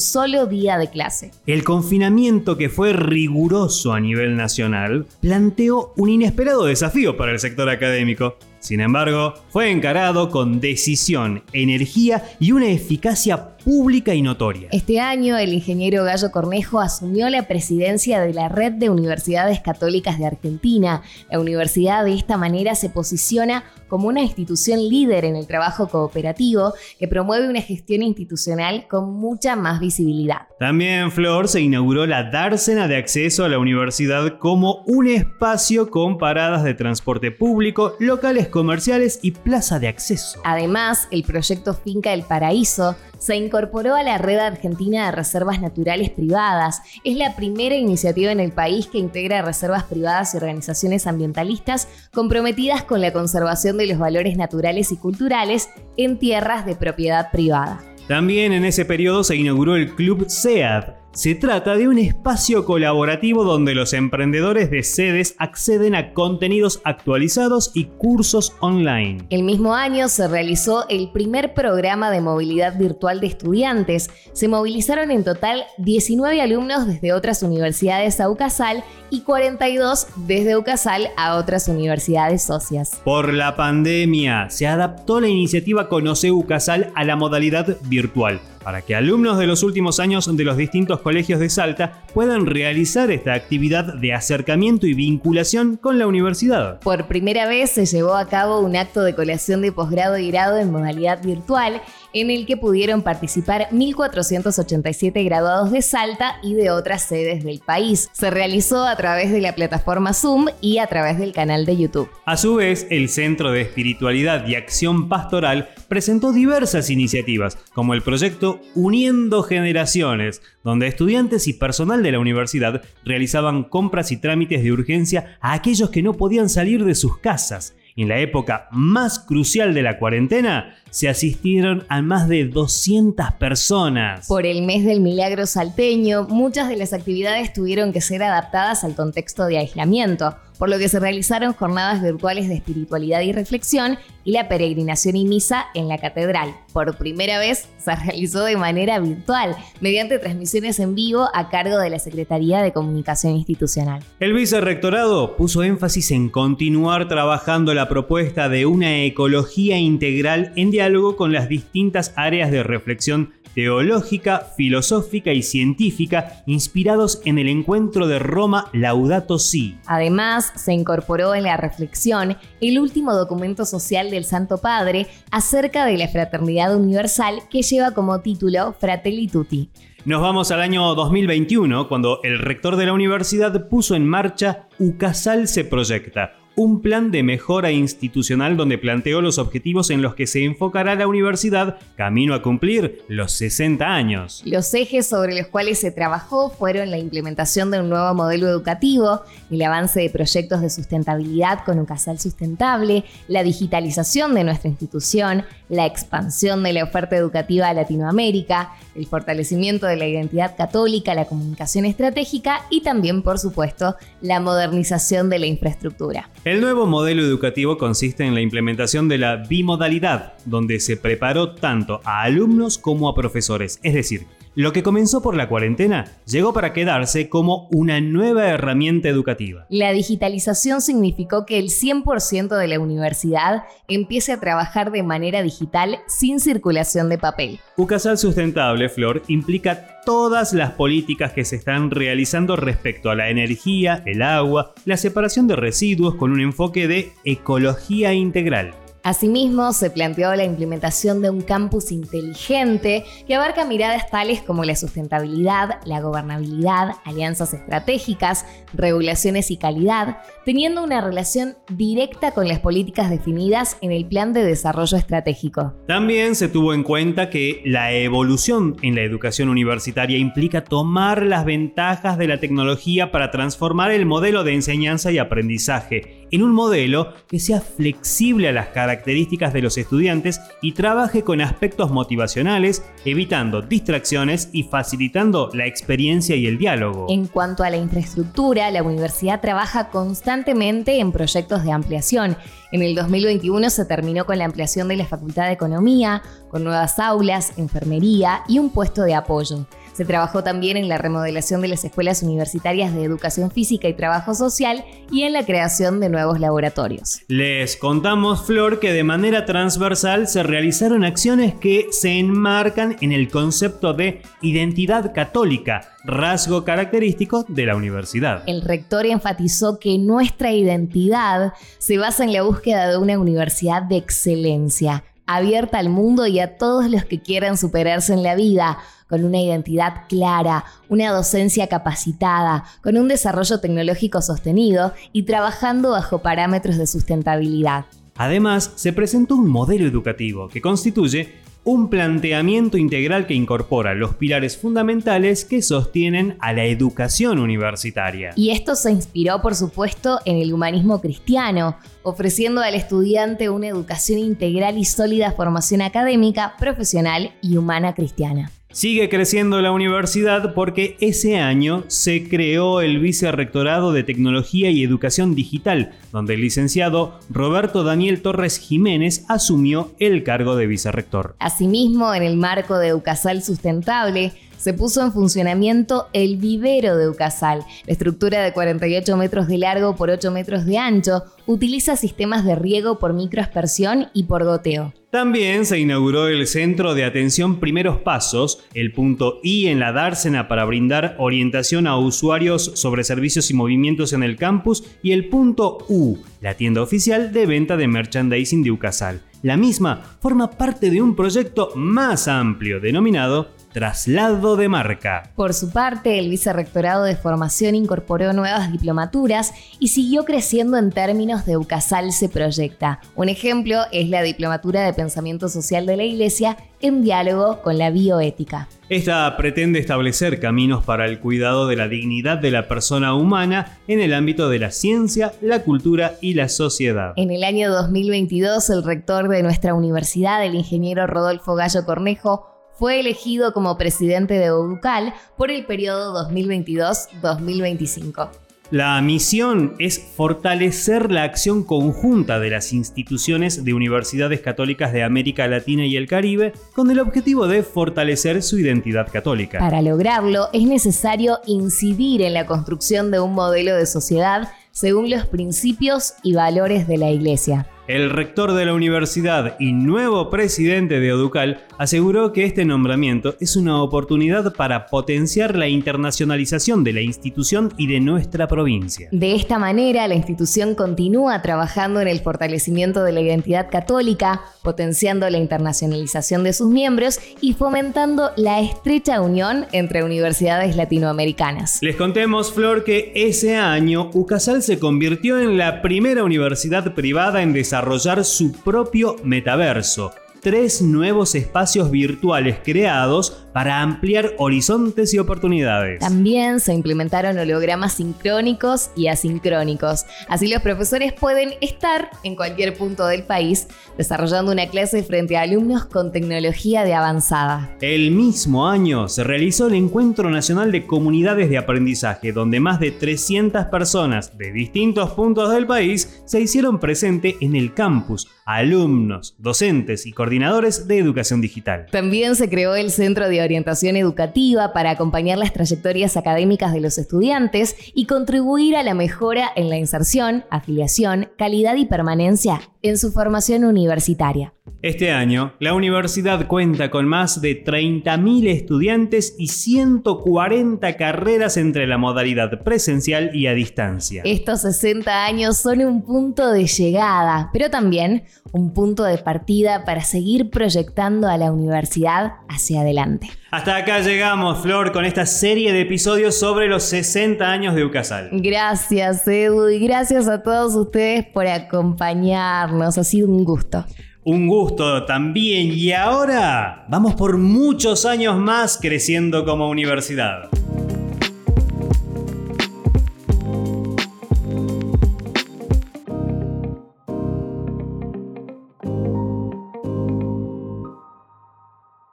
solo 0.00 0.46
día 0.46 0.78
de 0.78 0.88
clase. 0.88 1.30
El 1.46 1.64
confinamiento 1.64 2.56
que 2.56 2.68
fue 2.68 2.92
riguroso 2.92 3.92
a 3.92 4.00
nivel 4.00 4.36
nacional 4.36 5.06
planteó 5.20 5.92
un 5.96 6.10
inesperado 6.10 6.64
desafío 6.64 7.16
para 7.16 7.32
el 7.32 7.38
sector 7.38 7.68
académico. 7.68 8.36
Sin 8.60 8.80
embargo, 8.80 9.34
fue 9.50 9.70
encarado 9.70 10.30
con 10.30 10.60
decisión, 10.60 11.44
energía 11.52 12.24
y 12.40 12.52
una 12.52 12.68
eficacia 12.68 13.56
pública 13.58 14.14
y 14.14 14.22
notoria. 14.22 14.68
Este 14.72 15.00
año, 15.00 15.36
el 15.36 15.52
ingeniero 15.52 16.04
Gallo 16.04 16.30
Cornejo 16.30 16.80
asumió 16.80 17.28
la 17.28 17.46
presidencia 17.46 18.20
de 18.20 18.32
la 18.32 18.48
Red 18.48 18.72
de 18.72 18.90
Universidades 18.90 19.60
Católicas 19.60 20.18
de 20.18 20.26
Argentina. 20.26 21.02
La 21.30 21.38
universidad 21.38 22.04
de 22.04 22.14
esta 22.14 22.36
manera 22.36 22.74
se 22.74 22.90
posiciona 22.90 23.64
como 23.88 24.08
una 24.08 24.22
institución 24.22 24.80
líder 24.88 25.24
en 25.24 25.36
el 25.36 25.46
trabajo 25.46 25.88
cooperativo 25.88 26.74
que 26.98 27.08
promueve 27.08 27.48
una 27.48 27.60
gestión 27.60 28.02
institucional 28.02 28.86
con 28.88 29.12
mucha 29.12 29.56
más 29.56 29.80
visibilidad. 29.80 30.48
También, 30.58 31.10
Flor, 31.10 31.48
se 31.48 31.60
inauguró 31.60 32.06
la 32.06 32.30
dársena 32.30 32.88
de 32.88 32.96
acceso 32.96 33.44
a 33.44 33.48
la 33.48 33.58
universidad 33.58 34.38
como 34.38 34.82
un 34.86 35.06
espacio 35.06 35.90
con 35.90 36.18
paradas 36.18 36.64
de 36.64 36.74
transporte 36.74 37.30
público, 37.30 37.94
locales 37.98 38.48
comerciales 38.48 39.20
y 39.22 39.32
plaza 39.32 39.78
de 39.78 39.88
acceso. 39.88 40.40
Además, 40.44 41.08
el 41.10 41.22
proyecto 41.22 41.74
Finca 41.74 42.10
del 42.10 42.22
Paraíso 42.22 42.96
se 43.18 43.36
incorporó 43.36 43.96
a 43.96 44.02
la 44.02 44.18
Red 44.18 44.38
Argentina 44.38 45.06
de 45.06 45.12
Reservas 45.12 45.60
Naturales 45.60 46.10
Privadas. 46.10 46.80
Es 47.04 47.16
la 47.16 47.34
primera 47.34 47.74
iniciativa 47.74 48.30
en 48.30 48.40
el 48.40 48.52
país 48.52 48.86
que 48.86 48.98
integra 48.98 49.42
reservas 49.42 49.84
privadas 49.84 50.34
y 50.34 50.36
organizaciones 50.36 51.06
ambientalistas 51.06 51.88
comprometidas 52.12 52.84
con 52.84 53.00
la 53.00 53.12
conservación 53.12 53.76
de 53.78 53.86
los 53.86 53.98
valores 53.98 54.36
naturales 54.36 54.92
y 54.92 54.96
culturales 54.96 55.70
en 55.96 56.18
tierras 56.18 56.66
de 56.66 56.76
propiedad 56.76 57.30
privada. 57.30 57.80
También 58.06 58.52
en 58.52 58.64
ese 58.64 58.84
periodo 58.84 59.24
se 59.24 59.36
inauguró 59.36 59.76
el 59.76 59.94
Club 59.94 60.28
SEAD, 60.28 60.94
se 61.12 61.34
trata 61.34 61.76
de 61.76 61.88
un 61.88 61.98
espacio 61.98 62.64
colaborativo 62.64 63.42
donde 63.42 63.74
los 63.74 63.92
emprendedores 63.92 64.70
de 64.70 64.82
sedes 64.82 65.34
acceden 65.38 65.94
a 65.94 66.12
contenidos 66.12 66.80
actualizados 66.84 67.72
y 67.74 67.84
cursos 67.84 68.54
online. 68.60 69.24
El 69.30 69.42
mismo 69.42 69.74
año 69.74 70.08
se 70.08 70.28
realizó 70.28 70.88
el 70.88 71.10
primer 71.10 71.54
programa 71.54 72.10
de 72.10 72.20
movilidad 72.20 72.78
virtual 72.78 73.20
de 73.20 73.26
estudiantes. 73.26 74.10
Se 74.32 74.48
movilizaron 74.48 75.10
en 75.10 75.24
total 75.24 75.64
19 75.78 76.40
alumnos 76.40 76.86
desde 76.86 77.12
otras 77.12 77.42
universidades 77.42 78.20
a 78.20 78.30
UCASAL 78.30 78.84
y 79.10 79.22
42 79.22 80.06
desde 80.26 80.56
UCASAL 80.56 81.08
a 81.16 81.36
otras 81.36 81.68
universidades 81.68 82.42
socias. 82.42 83.00
Por 83.04 83.32
la 83.32 83.56
pandemia, 83.56 84.50
se 84.50 84.66
adaptó 84.66 85.20
la 85.20 85.28
iniciativa 85.28 85.88
Conoce 85.88 86.30
UCASAL 86.30 86.92
a 86.94 87.04
la 87.04 87.16
modalidad 87.16 87.78
virtual 87.88 88.40
para 88.68 88.82
que 88.82 88.94
alumnos 88.94 89.38
de 89.38 89.46
los 89.46 89.62
últimos 89.62 89.98
años 89.98 90.36
de 90.36 90.44
los 90.44 90.58
distintos 90.58 91.00
colegios 91.00 91.40
de 91.40 91.48
Salta 91.48 92.02
puedan 92.12 92.44
realizar 92.44 93.10
esta 93.10 93.32
actividad 93.32 93.94
de 93.94 94.12
acercamiento 94.12 94.86
y 94.86 94.92
vinculación 94.92 95.78
con 95.78 95.98
la 95.98 96.06
universidad. 96.06 96.78
Por 96.80 97.06
primera 97.06 97.46
vez 97.46 97.70
se 97.70 97.86
llevó 97.86 98.14
a 98.14 98.28
cabo 98.28 98.60
un 98.60 98.76
acto 98.76 99.04
de 99.04 99.14
colación 99.14 99.62
de 99.62 99.72
posgrado 99.72 100.18
y 100.18 100.30
grado 100.30 100.58
en 100.58 100.70
modalidad 100.70 101.22
virtual 101.22 101.80
en 102.12 102.30
el 102.30 102.46
que 102.46 102.56
pudieron 102.56 103.02
participar 103.02 103.68
1.487 103.70 105.24
graduados 105.24 105.70
de 105.70 105.82
Salta 105.82 106.36
y 106.42 106.54
de 106.54 106.70
otras 106.70 107.02
sedes 107.02 107.44
del 107.44 107.60
país. 107.60 108.08
Se 108.12 108.30
realizó 108.30 108.84
a 108.84 108.96
través 108.96 109.30
de 109.32 109.40
la 109.40 109.54
plataforma 109.54 110.12
Zoom 110.12 110.46
y 110.60 110.78
a 110.78 110.86
través 110.86 111.18
del 111.18 111.32
canal 111.32 111.66
de 111.66 111.76
YouTube. 111.76 112.10
A 112.24 112.36
su 112.36 112.56
vez, 112.56 112.86
el 112.90 113.08
Centro 113.08 113.52
de 113.52 113.62
Espiritualidad 113.62 114.46
y 114.46 114.54
Acción 114.54 115.08
Pastoral 115.08 115.70
presentó 115.88 116.32
diversas 116.32 116.90
iniciativas, 116.90 117.58
como 117.74 117.94
el 117.94 118.02
proyecto 118.02 118.60
Uniendo 118.74 119.42
Generaciones, 119.42 120.42
donde 120.64 120.86
estudiantes 120.86 121.48
y 121.48 121.54
personal 121.54 122.02
de 122.02 122.12
la 122.12 122.18
universidad 122.18 122.82
realizaban 123.04 123.64
compras 123.64 124.12
y 124.12 124.16
trámites 124.16 124.62
de 124.62 124.72
urgencia 124.72 125.38
a 125.40 125.52
aquellos 125.52 125.90
que 125.90 126.02
no 126.02 126.14
podían 126.14 126.48
salir 126.48 126.84
de 126.84 126.94
sus 126.94 127.18
casas 127.18 127.74
en 127.98 128.08
la 128.08 128.20
época 128.20 128.68
más 128.70 129.18
crucial 129.18 129.74
de 129.74 129.82
la 129.82 129.98
cuarentena, 129.98 130.76
se 130.90 131.08
asistieron 131.08 131.84
a 131.88 132.02
más 132.02 132.28
de 132.28 132.46
200 132.46 133.32
personas. 133.32 134.26
Por 134.26 134.46
el 134.46 134.62
mes 134.62 134.84
del 134.84 135.00
milagro 135.00 135.46
salteño, 135.46 136.26
muchas 136.28 136.68
de 136.68 136.76
las 136.76 136.92
actividades 136.92 137.52
tuvieron 137.52 137.92
que 137.92 138.00
ser 138.00 138.22
adaptadas 138.22 138.84
al 138.84 138.94
contexto 138.94 139.46
de 139.46 139.58
aislamiento 139.58 140.36
por 140.58 140.68
lo 140.68 140.78
que 140.78 140.88
se 140.88 141.00
realizaron 141.00 141.54
jornadas 141.54 142.02
virtuales 142.02 142.48
de 142.48 142.56
espiritualidad 142.56 143.20
y 143.20 143.32
reflexión 143.32 143.98
y 144.24 144.32
la 144.32 144.48
peregrinación 144.48 145.16
y 145.16 145.24
misa 145.24 145.66
en 145.74 145.88
la 145.88 145.98
catedral. 145.98 146.54
Por 146.72 146.98
primera 146.98 147.38
vez 147.38 147.68
se 147.78 147.94
realizó 147.94 148.44
de 148.44 148.56
manera 148.56 148.98
virtual, 148.98 149.56
mediante 149.80 150.18
transmisiones 150.18 150.80
en 150.80 150.94
vivo 150.94 151.28
a 151.32 151.48
cargo 151.48 151.78
de 151.78 151.88
la 151.88 151.98
Secretaría 151.98 152.60
de 152.60 152.72
Comunicación 152.72 153.34
Institucional. 153.36 154.02
El 154.20 154.34
vicerrectorado 154.34 155.36
puso 155.36 155.62
énfasis 155.62 156.10
en 156.10 156.28
continuar 156.28 157.08
trabajando 157.08 157.72
la 157.72 157.88
propuesta 157.88 158.48
de 158.48 158.66
una 158.66 159.02
ecología 159.04 159.78
integral 159.78 160.52
en 160.56 160.70
diálogo 160.78 161.16
con 161.16 161.32
las 161.32 161.48
distintas 161.48 162.12
áreas 162.14 162.52
de 162.52 162.62
reflexión 162.62 163.32
teológica, 163.52 164.46
filosófica 164.56 165.32
y 165.32 165.42
científica 165.42 166.44
inspirados 166.46 167.20
en 167.24 167.38
el 167.38 167.48
encuentro 167.48 168.06
de 168.06 168.20
Roma 168.20 168.70
Laudato 168.72 169.40
Si. 169.40 169.76
Además, 169.86 170.52
se 170.54 170.72
incorporó 170.72 171.34
en 171.34 171.42
la 171.42 171.56
reflexión 171.56 172.36
el 172.60 172.78
último 172.78 173.12
documento 173.12 173.64
social 173.64 174.12
del 174.12 174.24
Santo 174.24 174.58
Padre 174.58 175.08
acerca 175.32 175.84
de 175.84 175.96
la 175.96 176.06
fraternidad 176.06 176.76
universal 176.76 177.40
que 177.50 177.62
lleva 177.62 177.90
como 177.90 178.20
título 178.20 178.76
Fratelli 178.78 179.26
Tutti. 179.26 179.70
Nos 180.04 180.22
vamos 180.22 180.52
al 180.52 180.60
año 180.60 180.94
2021, 180.94 181.88
cuando 181.88 182.20
el 182.22 182.38
rector 182.38 182.76
de 182.76 182.86
la 182.86 182.92
universidad 182.92 183.68
puso 183.68 183.96
en 183.96 184.06
marcha 184.06 184.68
UCASAL 184.78 185.48
se 185.48 185.64
proyecta, 185.64 186.37
un 186.58 186.82
plan 186.82 187.12
de 187.12 187.22
mejora 187.22 187.70
institucional 187.70 188.56
donde 188.56 188.78
planteó 188.78 189.20
los 189.20 189.38
objetivos 189.38 189.90
en 189.90 190.02
los 190.02 190.16
que 190.16 190.26
se 190.26 190.44
enfocará 190.44 190.96
la 190.96 191.06
universidad 191.06 191.78
camino 191.94 192.34
a 192.34 192.42
cumplir 192.42 193.04
los 193.06 193.30
60 193.30 193.86
años. 193.86 194.42
Los 194.44 194.74
ejes 194.74 195.06
sobre 195.06 195.36
los 195.36 195.46
cuales 195.46 195.78
se 195.78 195.92
trabajó 195.92 196.50
fueron 196.50 196.90
la 196.90 196.98
implementación 196.98 197.70
de 197.70 197.78
un 197.78 197.88
nuevo 197.88 198.12
modelo 198.12 198.48
educativo, 198.48 199.20
el 199.52 199.62
avance 199.62 200.00
de 200.00 200.10
proyectos 200.10 200.60
de 200.60 200.68
sustentabilidad 200.68 201.64
con 201.64 201.78
un 201.78 201.86
casal 201.86 202.18
sustentable, 202.18 203.04
la 203.28 203.44
digitalización 203.44 204.34
de 204.34 204.42
nuestra 204.42 204.68
institución, 204.68 205.44
la 205.68 205.86
expansión 205.86 206.64
de 206.64 206.72
la 206.72 206.82
oferta 206.82 207.14
educativa 207.14 207.68
a 207.68 207.74
Latinoamérica, 207.74 208.72
el 208.96 209.06
fortalecimiento 209.06 209.86
de 209.86 209.96
la 209.96 210.08
identidad 210.08 210.56
católica, 210.56 211.14
la 211.14 211.26
comunicación 211.26 211.84
estratégica 211.84 212.62
y 212.68 212.80
también, 212.80 213.22
por 213.22 213.38
supuesto, 213.38 213.94
la 214.20 214.40
modernización 214.40 215.30
de 215.30 215.38
la 215.38 215.46
infraestructura. 215.46 216.28
El 216.48 216.62
nuevo 216.62 216.86
modelo 216.86 217.20
educativo 217.20 217.76
consiste 217.76 218.24
en 218.24 218.34
la 218.34 218.40
implementación 218.40 219.06
de 219.06 219.18
la 219.18 219.36
bimodalidad, 219.36 220.32
donde 220.46 220.80
se 220.80 220.96
preparó 220.96 221.54
tanto 221.54 222.00
a 222.04 222.22
alumnos 222.22 222.78
como 222.78 223.10
a 223.10 223.14
profesores, 223.14 223.78
es 223.82 223.92
decir, 223.92 224.26
lo 224.58 224.72
que 224.72 224.82
comenzó 224.82 225.22
por 225.22 225.36
la 225.36 225.48
cuarentena 225.48 226.06
llegó 226.26 226.52
para 226.52 226.72
quedarse 226.72 227.28
como 227.28 227.68
una 227.70 228.00
nueva 228.00 228.48
herramienta 228.48 229.08
educativa. 229.08 229.66
La 229.68 229.92
digitalización 229.92 230.80
significó 230.80 231.46
que 231.46 231.60
el 231.60 231.66
100% 231.66 232.58
de 232.58 232.66
la 232.66 232.80
universidad 232.80 233.62
empiece 233.86 234.32
a 234.32 234.40
trabajar 234.40 234.90
de 234.90 235.04
manera 235.04 235.44
digital 235.44 236.00
sin 236.08 236.40
circulación 236.40 237.08
de 237.08 237.18
papel. 237.18 237.60
UCASAL 237.76 238.18
Sustentable, 238.18 238.88
Flor, 238.88 239.22
implica 239.28 240.00
todas 240.04 240.52
las 240.52 240.72
políticas 240.72 241.32
que 241.32 241.44
se 241.44 241.54
están 241.54 241.92
realizando 241.92 242.56
respecto 242.56 243.10
a 243.10 243.14
la 243.14 243.30
energía, 243.30 244.02
el 244.06 244.22
agua, 244.22 244.74
la 244.84 244.96
separación 244.96 245.46
de 245.46 245.54
residuos 245.54 246.16
con 246.16 246.32
un 246.32 246.40
enfoque 246.40 246.88
de 246.88 247.12
ecología 247.22 248.12
integral. 248.12 248.74
Asimismo, 249.02 249.72
se 249.72 249.90
planteó 249.90 250.34
la 250.34 250.44
implementación 250.44 251.22
de 251.22 251.30
un 251.30 251.40
campus 251.40 251.92
inteligente 251.92 253.04
que 253.26 253.34
abarca 253.34 253.64
miradas 253.64 254.10
tales 254.10 254.42
como 254.42 254.64
la 254.64 254.76
sustentabilidad, 254.76 255.80
la 255.84 256.00
gobernabilidad, 256.00 256.96
alianzas 257.04 257.54
estratégicas, 257.54 258.44
regulaciones 258.72 259.50
y 259.50 259.56
calidad, 259.56 260.18
teniendo 260.44 260.82
una 260.82 261.00
relación 261.00 261.56
directa 261.70 262.32
con 262.32 262.48
las 262.48 262.60
políticas 262.60 263.10
definidas 263.10 263.76
en 263.80 263.92
el 263.92 264.06
Plan 264.06 264.32
de 264.32 264.44
Desarrollo 264.44 264.96
Estratégico. 264.96 265.74
También 265.86 266.34
se 266.34 266.48
tuvo 266.48 266.74
en 266.74 266.82
cuenta 266.82 267.30
que 267.30 267.62
la 267.64 267.92
evolución 267.92 268.76
en 268.82 268.94
la 268.94 269.02
educación 269.02 269.48
universitaria 269.48 270.18
implica 270.18 270.64
tomar 270.64 271.22
las 271.22 271.44
ventajas 271.44 272.18
de 272.18 272.28
la 272.28 272.40
tecnología 272.40 273.10
para 273.10 273.30
transformar 273.30 273.90
el 273.90 274.06
modelo 274.06 274.44
de 274.44 274.54
enseñanza 274.54 275.10
y 275.12 275.18
aprendizaje 275.18 276.26
en 276.30 276.42
un 276.42 276.52
modelo 276.52 277.14
que 277.28 277.38
sea 277.38 277.60
flexible 277.60 278.48
a 278.48 278.52
las 278.52 278.68
características 278.68 279.52
de 279.52 279.62
los 279.62 279.78
estudiantes 279.78 280.40
y 280.60 280.72
trabaje 280.72 281.22
con 281.22 281.40
aspectos 281.40 281.90
motivacionales, 281.90 282.84
evitando 283.04 283.62
distracciones 283.62 284.50
y 284.52 284.64
facilitando 284.64 285.50
la 285.54 285.66
experiencia 285.66 286.36
y 286.36 286.46
el 286.46 286.58
diálogo. 286.58 287.06
En 287.08 287.26
cuanto 287.26 287.62
a 287.64 287.70
la 287.70 287.76
infraestructura, 287.76 288.57
la 288.58 288.82
universidad 288.82 289.40
trabaja 289.40 289.88
constantemente 289.90 290.98
en 290.98 291.12
proyectos 291.12 291.62
de 291.62 291.72
ampliación. 291.72 292.36
En 292.72 292.82
el 292.82 292.94
2021 292.94 293.70
se 293.70 293.84
terminó 293.84 294.26
con 294.26 294.36
la 294.38 294.44
ampliación 294.44 294.88
de 294.88 294.96
la 294.96 295.06
Facultad 295.06 295.46
de 295.46 295.52
Economía, 295.52 296.22
con 296.50 296.64
nuevas 296.64 296.98
aulas, 296.98 297.52
enfermería 297.56 298.42
y 298.48 298.58
un 298.58 298.70
puesto 298.70 299.02
de 299.04 299.14
apoyo. 299.14 299.66
Se 299.98 300.04
trabajó 300.04 300.44
también 300.44 300.76
en 300.76 300.88
la 300.88 300.96
remodelación 300.96 301.60
de 301.60 301.66
las 301.66 301.84
escuelas 301.84 302.22
universitarias 302.22 302.94
de 302.94 303.02
educación 303.02 303.50
física 303.50 303.88
y 303.88 303.94
trabajo 303.94 304.32
social 304.32 304.84
y 305.10 305.24
en 305.24 305.32
la 305.32 305.44
creación 305.44 305.98
de 305.98 306.08
nuevos 306.08 306.38
laboratorios. 306.38 307.22
Les 307.26 307.76
contamos, 307.76 308.46
Flor, 308.46 308.78
que 308.78 308.92
de 308.92 309.02
manera 309.02 309.44
transversal 309.44 310.28
se 310.28 310.44
realizaron 310.44 311.02
acciones 311.02 311.54
que 311.54 311.88
se 311.90 312.16
enmarcan 312.16 312.96
en 313.00 313.10
el 313.10 313.28
concepto 313.28 313.92
de 313.92 314.22
identidad 314.40 315.12
católica, 315.12 315.96
rasgo 316.04 316.62
característico 316.62 317.44
de 317.48 317.66
la 317.66 317.74
universidad. 317.74 318.44
El 318.46 318.62
rector 318.62 319.04
enfatizó 319.04 319.80
que 319.80 319.98
nuestra 319.98 320.52
identidad 320.52 321.54
se 321.78 321.98
basa 321.98 322.22
en 322.22 322.32
la 322.32 322.42
búsqueda 322.42 322.88
de 322.88 322.98
una 322.98 323.18
universidad 323.18 323.82
de 323.82 323.96
excelencia, 323.96 325.02
abierta 325.26 325.80
al 325.80 325.88
mundo 325.88 326.28
y 326.28 326.38
a 326.38 326.56
todos 326.56 326.88
los 326.88 327.04
que 327.04 327.20
quieran 327.20 327.58
superarse 327.58 328.12
en 328.12 328.22
la 328.22 328.36
vida 328.36 328.78
con 329.08 329.24
una 329.24 329.40
identidad 329.40 330.06
clara, 330.08 330.64
una 330.88 331.12
docencia 331.12 331.66
capacitada, 331.66 332.64
con 332.82 332.96
un 332.96 333.08
desarrollo 333.08 333.60
tecnológico 333.60 334.22
sostenido 334.22 334.92
y 335.12 335.22
trabajando 335.22 335.90
bajo 335.90 336.18
parámetros 336.18 336.76
de 336.76 336.86
sustentabilidad. 336.86 337.86
Además, 338.16 338.72
se 338.74 338.92
presentó 338.92 339.36
un 339.36 339.48
modelo 339.48 339.86
educativo 339.86 340.48
que 340.48 340.60
constituye 340.60 341.34
un 341.64 341.90
planteamiento 341.90 342.78
integral 342.78 343.26
que 343.26 343.34
incorpora 343.34 343.94
los 343.94 344.14
pilares 344.14 344.56
fundamentales 344.56 345.44
que 345.44 345.60
sostienen 345.60 346.36
a 346.40 346.54
la 346.54 346.64
educación 346.64 347.38
universitaria. 347.38 348.32
Y 348.36 348.50
esto 348.50 348.74
se 348.74 348.90
inspiró, 348.90 349.42
por 349.42 349.54
supuesto, 349.54 350.18
en 350.24 350.38
el 350.38 350.54
humanismo 350.54 351.00
cristiano, 351.00 351.76
ofreciendo 352.02 352.62
al 352.62 352.74
estudiante 352.74 353.50
una 353.50 353.68
educación 353.68 354.18
integral 354.18 354.78
y 354.78 354.86
sólida 354.86 355.32
formación 355.32 355.82
académica, 355.82 356.54
profesional 356.58 357.32
y 357.42 357.58
humana 357.58 357.94
cristiana. 357.94 358.50
Sigue 358.70 359.08
creciendo 359.08 359.62
la 359.62 359.72
universidad 359.72 360.52
porque 360.52 360.98
ese 361.00 361.38
año 361.38 361.84
se 361.88 362.28
creó 362.28 362.82
el 362.82 363.00
Vicerrectorado 363.00 363.92
de 363.92 364.04
Tecnología 364.04 364.70
y 364.70 364.84
Educación 364.84 365.34
Digital, 365.34 365.94
donde 366.12 366.34
el 366.34 366.42
licenciado 366.42 367.18
Roberto 367.30 367.82
Daniel 367.82 368.20
Torres 368.20 368.58
Jiménez 368.58 369.24
asumió 369.26 369.92
el 369.98 370.22
cargo 370.22 370.54
de 370.54 370.66
vicerrector. 370.66 371.34
Asimismo, 371.38 372.14
en 372.14 372.22
el 372.22 372.36
marco 372.36 372.78
de 372.78 372.88
Educasal 372.88 373.42
Sustentable, 373.42 374.34
se 374.58 374.74
puso 374.74 375.02
en 375.02 375.12
funcionamiento 375.12 376.08
el 376.12 376.36
vivero 376.36 376.98
de 376.98 377.08
Ucasal. 377.08 377.64
La 377.86 377.92
estructura 377.92 378.42
de 378.42 378.52
48 378.52 379.16
metros 379.16 379.48
de 379.48 379.56
largo 379.56 379.96
por 379.96 380.10
8 380.10 380.30
metros 380.30 380.66
de 380.66 380.76
ancho 380.76 381.24
utiliza 381.46 381.96
sistemas 381.96 382.44
de 382.44 382.54
riego 382.54 382.98
por 382.98 383.14
microaspersión 383.14 384.08
y 384.12 384.24
por 384.24 384.44
goteo. 384.44 384.92
También 385.10 385.64
se 385.64 385.78
inauguró 385.78 386.28
el 386.28 386.46
Centro 386.46 386.94
de 386.94 387.02
Atención 387.02 387.60
Primeros 387.60 387.96
Pasos, 387.96 388.62
el 388.74 388.92
punto 388.92 389.40
I 389.42 389.68
en 389.68 389.80
la 389.80 389.92
Dársena 389.92 390.48
para 390.48 390.66
brindar 390.66 391.16
orientación 391.18 391.86
a 391.86 391.96
usuarios 391.96 392.72
sobre 392.74 393.04
servicios 393.04 393.50
y 393.50 393.54
movimientos 393.54 394.12
en 394.12 394.22
el 394.22 394.36
campus 394.36 394.84
y 395.02 395.12
el 395.12 395.30
punto 395.30 395.78
U, 395.88 396.18
la 396.42 396.58
tienda 396.58 396.82
oficial 396.82 397.32
de 397.32 397.46
venta 397.46 397.78
de 397.78 397.88
merchandising 397.88 398.62
de 398.62 398.70
Ucasal. 398.70 399.22
La 399.42 399.56
misma 399.56 400.02
forma 400.20 400.50
parte 400.50 400.90
de 400.90 401.00
un 401.00 401.16
proyecto 401.16 401.72
más 401.74 402.28
amplio 402.28 402.78
denominado 402.78 403.48
traslado 403.72 404.56
de 404.56 404.68
marca. 404.68 405.30
Por 405.36 405.54
su 405.54 405.70
parte, 405.70 406.18
el 406.18 406.28
Vicerrectorado 406.28 407.04
de 407.04 407.16
Formación 407.16 407.74
incorporó 407.74 408.32
nuevas 408.32 408.72
diplomaturas 408.72 409.52
y 409.78 409.88
siguió 409.88 410.24
creciendo 410.24 410.76
en 410.76 410.90
términos 410.90 411.44
de 411.46 411.56
UCASAL 411.56 412.12
se 412.12 412.28
proyecta. 412.28 413.00
Un 413.14 413.28
ejemplo 413.28 413.82
es 413.92 414.08
la 414.08 414.22
Diplomatura 414.22 414.82
de 414.82 414.92
Pensamiento 414.92 415.48
Social 415.48 415.86
de 415.86 415.96
la 415.96 416.04
Iglesia 416.04 416.56
en 416.80 417.02
diálogo 417.02 417.60
con 417.62 417.78
la 417.78 417.90
bioética. 417.90 418.68
Esta 418.88 419.36
pretende 419.36 419.78
establecer 419.78 420.40
caminos 420.40 420.82
para 420.82 421.04
el 421.06 421.20
cuidado 421.20 421.66
de 421.66 421.76
la 421.76 421.88
dignidad 421.88 422.38
de 422.38 422.50
la 422.50 422.68
persona 422.68 423.14
humana 423.14 423.78
en 423.86 424.00
el 424.00 424.14
ámbito 424.14 424.48
de 424.48 424.58
la 424.58 424.70
ciencia, 424.70 425.32
la 425.42 425.62
cultura 425.62 426.14
y 426.22 426.34
la 426.34 426.48
sociedad. 426.48 427.12
En 427.16 427.30
el 427.30 427.44
año 427.44 427.70
2022, 427.70 428.70
el 428.70 428.82
rector 428.82 429.28
de 429.28 429.42
nuestra 429.42 429.74
universidad, 429.74 430.44
el 430.44 430.54
ingeniero 430.54 431.06
Rodolfo 431.06 431.54
Gallo 431.54 431.84
Cornejo, 431.84 432.57
fue 432.78 433.00
elegido 433.00 433.52
como 433.52 433.76
presidente 433.76 434.34
de 434.34 434.52
UDUCAL 434.52 435.12
por 435.36 435.50
el 435.50 435.66
periodo 435.66 436.14
2022-2025. 436.30 438.28
La 438.70 439.00
misión 439.00 439.74
es 439.78 439.98
fortalecer 439.98 441.10
la 441.10 441.22
acción 441.22 441.64
conjunta 441.64 442.38
de 442.38 442.50
las 442.50 442.74
instituciones 442.74 443.64
de 443.64 443.72
universidades 443.72 444.42
católicas 444.42 444.92
de 444.92 445.02
América 445.04 445.48
Latina 445.48 445.86
y 445.86 445.96
el 445.96 446.06
Caribe 446.06 446.52
con 446.74 446.90
el 446.90 447.00
objetivo 447.00 447.48
de 447.48 447.62
fortalecer 447.62 448.42
su 448.42 448.58
identidad 448.58 449.08
católica. 449.10 449.58
Para 449.58 449.80
lograrlo 449.80 450.48
es 450.52 450.64
necesario 450.64 451.38
incidir 451.46 452.20
en 452.20 452.34
la 452.34 452.44
construcción 452.44 453.10
de 453.10 453.20
un 453.20 453.32
modelo 453.32 453.74
de 453.74 453.86
sociedad 453.86 454.52
según 454.70 455.08
los 455.08 455.24
principios 455.26 456.12
y 456.22 456.34
valores 456.34 456.86
de 456.86 456.98
la 456.98 457.10
Iglesia. 457.10 457.66
El 457.88 458.10
rector 458.10 458.52
de 458.52 458.66
la 458.66 458.74
universidad 458.74 459.56
y 459.58 459.72
nuevo 459.72 460.28
presidente 460.28 461.00
de 461.00 461.08
Educal 461.08 461.62
aseguró 461.78 462.34
que 462.34 462.44
este 462.44 462.66
nombramiento 462.66 463.34
es 463.40 463.56
una 463.56 463.82
oportunidad 463.82 464.52
para 464.52 464.84
potenciar 464.88 465.56
la 465.56 465.68
internacionalización 465.68 466.84
de 466.84 466.92
la 466.92 467.00
institución 467.00 467.72
y 467.78 467.86
de 467.86 468.00
nuestra 468.00 468.46
provincia. 468.46 469.08
De 469.10 469.34
esta 469.34 469.58
manera, 469.58 470.06
la 470.06 470.16
institución 470.16 470.74
continúa 470.74 471.40
trabajando 471.40 472.02
en 472.02 472.08
el 472.08 472.20
fortalecimiento 472.20 473.02
de 473.04 473.12
la 473.12 473.22
identidad 473.22 473.70
católica, 473.70 474.42
potenciando 474.62 475.30
la 475.30 475.38
internacionalización 475.38 476.44
de 476.44 476.52
sus 476.52 476.68
miembros 476.68 477.18
y 477.40 477.54
fomentando 477.54 478.32
la 478.36 478.60
estrecha 478.60 479.22
unión 479.22 479.64
entre 479.72 480.04
universidades 480.04 480.76
latinoamericanas. 480.76 481.78
Les 481.80 481.96
contemos, 481.96 482.52
Flor, 482.52 482.84
que 482.84 483.12
ese 483.14 483.56
año 483.56 484.10
UCASAL 484.12 484.62
se 484.62 484.78
convirtió 484.78 485.40
en 485.40 485.56
la 485.56 485.80
primera 485.80 486.22
universidad 486.22 486.92
privada 486.92 487.42
en 487.42 487.54
desarrollar 487.54 487.77
desarrollar 487.78 488.24
su 488.24 488.50
propio 488.52 489.16
metaverso, 489.22 490.12
tres 490.40 490.82
nuevos 490.82 491.34
espacios 491.34 491.90
virtuales 491.90 492.58
creados 492.64 493.46
para 493.52 493.80
ampliar 493.80 494.34
horizontes 494.38 495.12
y 495.14 495.18
oportunidades. 495.18 496.00
También 496.00 496.60
se 496.60 496.74
implementaron 496.74 497.38
hologramas 497.38 497.94
sincrónicos 497.94 498.90
y 498.94 499.08
asincrónicos. 499.08 500.04
Así 500.28 500.48
los 500.48 500.62
profesores 500.62 501.12
pueden 501.12 501.54
estar 501.60 502.10
en 502.22 502.36
cualquier 502.36 502.76
punto 502.76 503.06
del 503.06 503.24
país 503.24 503.66
desarrollando 503.96 504.52
una 504.52 504.68
clase 504.68 505.02
frente 505.02 505.36
a 505.36 505.42
alumnos 505.42 505.86
con 505.86 506.12
tecnología 506.12 506.84
de 506.84 506.94
avanzada. 506.94 507.76
El 507.80 508.10
mismo 508.12 508.68
año 508.68 509.08
se 509.08 509.24
realizó 509.24 509.66
el 509.66 509.74
Encuentro 509.74 510.30
Nacional 510.30 510.70
de 510.70 510.86
Comunidades 510.86 511.50
de 511.50 511.58
Aprendizaje, 511.58 512.32
donde 512.32 512.60
más 512.60 512.78
de 512.78 512.92
300 512.92 513.66
personas 513.66 514.36
de 514.38 514.52
distintos 514.52 515.10
puntos 515.12 515.52
del 515.52 515.66
país 515.66 516.22
se 516.26 516.40
hicieron 516.40 516.78
presente 516.78 517.36
en 517.40 517.56
el 517.56 517.74
campus, 517.74 518.28
alumnos, 518.48 519.34
docentes 519.36 520.06
y 520.06 520.12
coordinadores 520.12 520.88
de 520.88 520.96
educación 520.98 521.42
digital. 521.42 521.86
También 521.92 522.34
se 522.34 522.48
creó 522.48 522.74
el 522.74 522.90
Centro 522.90 523.28
de 523.28 523.42
orientación 523.42 523.94
educativa 523.94 524.72
para 524.72 524.90
acompañar 524.90 525.36
las 525.36 525.52
trayectorias 525.52 526.16
académicas 526.16 526.72
de 526.72 526.80
los 526.80 526.96
estudiantes 526.96 527.76
y 527.94 528.06
contribuir 528.06 528.74
a 528.76 528.82
la 528.82 528.94
mejora 528.94 529.50
en 529.54 529.68
la 529.68 529.76
inserción, 529.76 530.44
afiliación, 530.48 531.28
calidad 531.36 531.76
y 531.76 531.84
permanencia 531.84 532.62
en 532.88 532.98
su 532.98 533.12
formación 533.12 533.64
universitaria. 533.64 534.54
Este 534.80 535.10
año, 535.10 535.54
la 535.58 535.74
universidad 535.74 536.46
cuenta 536.46 536.88
con 536.90 537.08
más 537.08 537.40
de 537.40 537.64
30.000 537.64 538.48
estudiantes 538.48 539.34
y 539.36 539.48
140 539.48 540.96
carreras 540.96 541.56
entre 541.56 541.88
la 541.88 541.98
modalidad 541.98 542.62
presencial 542.62 543.34
y 543.34 543.48
a 543.48 543.54
distancia. 543.54 544.22
Estos 544.24 544.60
60 544.60 545.24
años 545.24 545.56
son 545.56 545.80
un 545.80 546.02
punto 546.02 546.52
de 546.52 546.66
llegada, 546.66 547.50
pero 547.52 547.70
también 547.70 548.24
un 548.52 548.72
punto 548.72 549.02
de 549.02 549.18
partida 549.18 549.84
para 549.84 550.02
seguir 550.02 550.50
proyectando 550.50 551.28
a 551.28 551.36
la 551.38 551.50
universidad 551.50 552.34
hacia 552.48 552.82
adelante. 552.82 553.30
Hasta 553.50 553.76
acá 553.76 554.00
llegamos, 554.00 554.58
Flor, 554.58 554.92
con 554.92 555.06
esta 555.06 555.24
serie 555.24 555.72
de 555.72 555.80
episodios 555.80 556.38
sobre 556.38 556.68
los 556.68 556.82
60 556.82 557.50
años 557.50 557.74
de 557.74 557.82
UCASAL. 557.82 558.28
Gracias, 558.30 559.26
Edu, 559.26 559.70
y 559.70 559.78
gracias 559.78 560.28
a 560.28 560.42
todos 560.42 560.74
ustedes 560.74 561.24
por 561.24 561.46
acompañarnos. 561.46 562.98
Ha 562.98 563.04
sido 563.04 563.26
un 563.26 563.44
gusto. 563.44 563.86
Un 564.22 564.48
gusto 564.48 565.06
también. 565.06 565.70
Y 565.72 565.92
ahora 565.92 566.84
vamos 566.90 567.14
por 567.14 567.38
muchos 567.38 568.04
años 568.04 568.36
más 568.36 568.76
creciendo 568.76 569.46
como 569.46 569.70
universidad. 569.70 570.50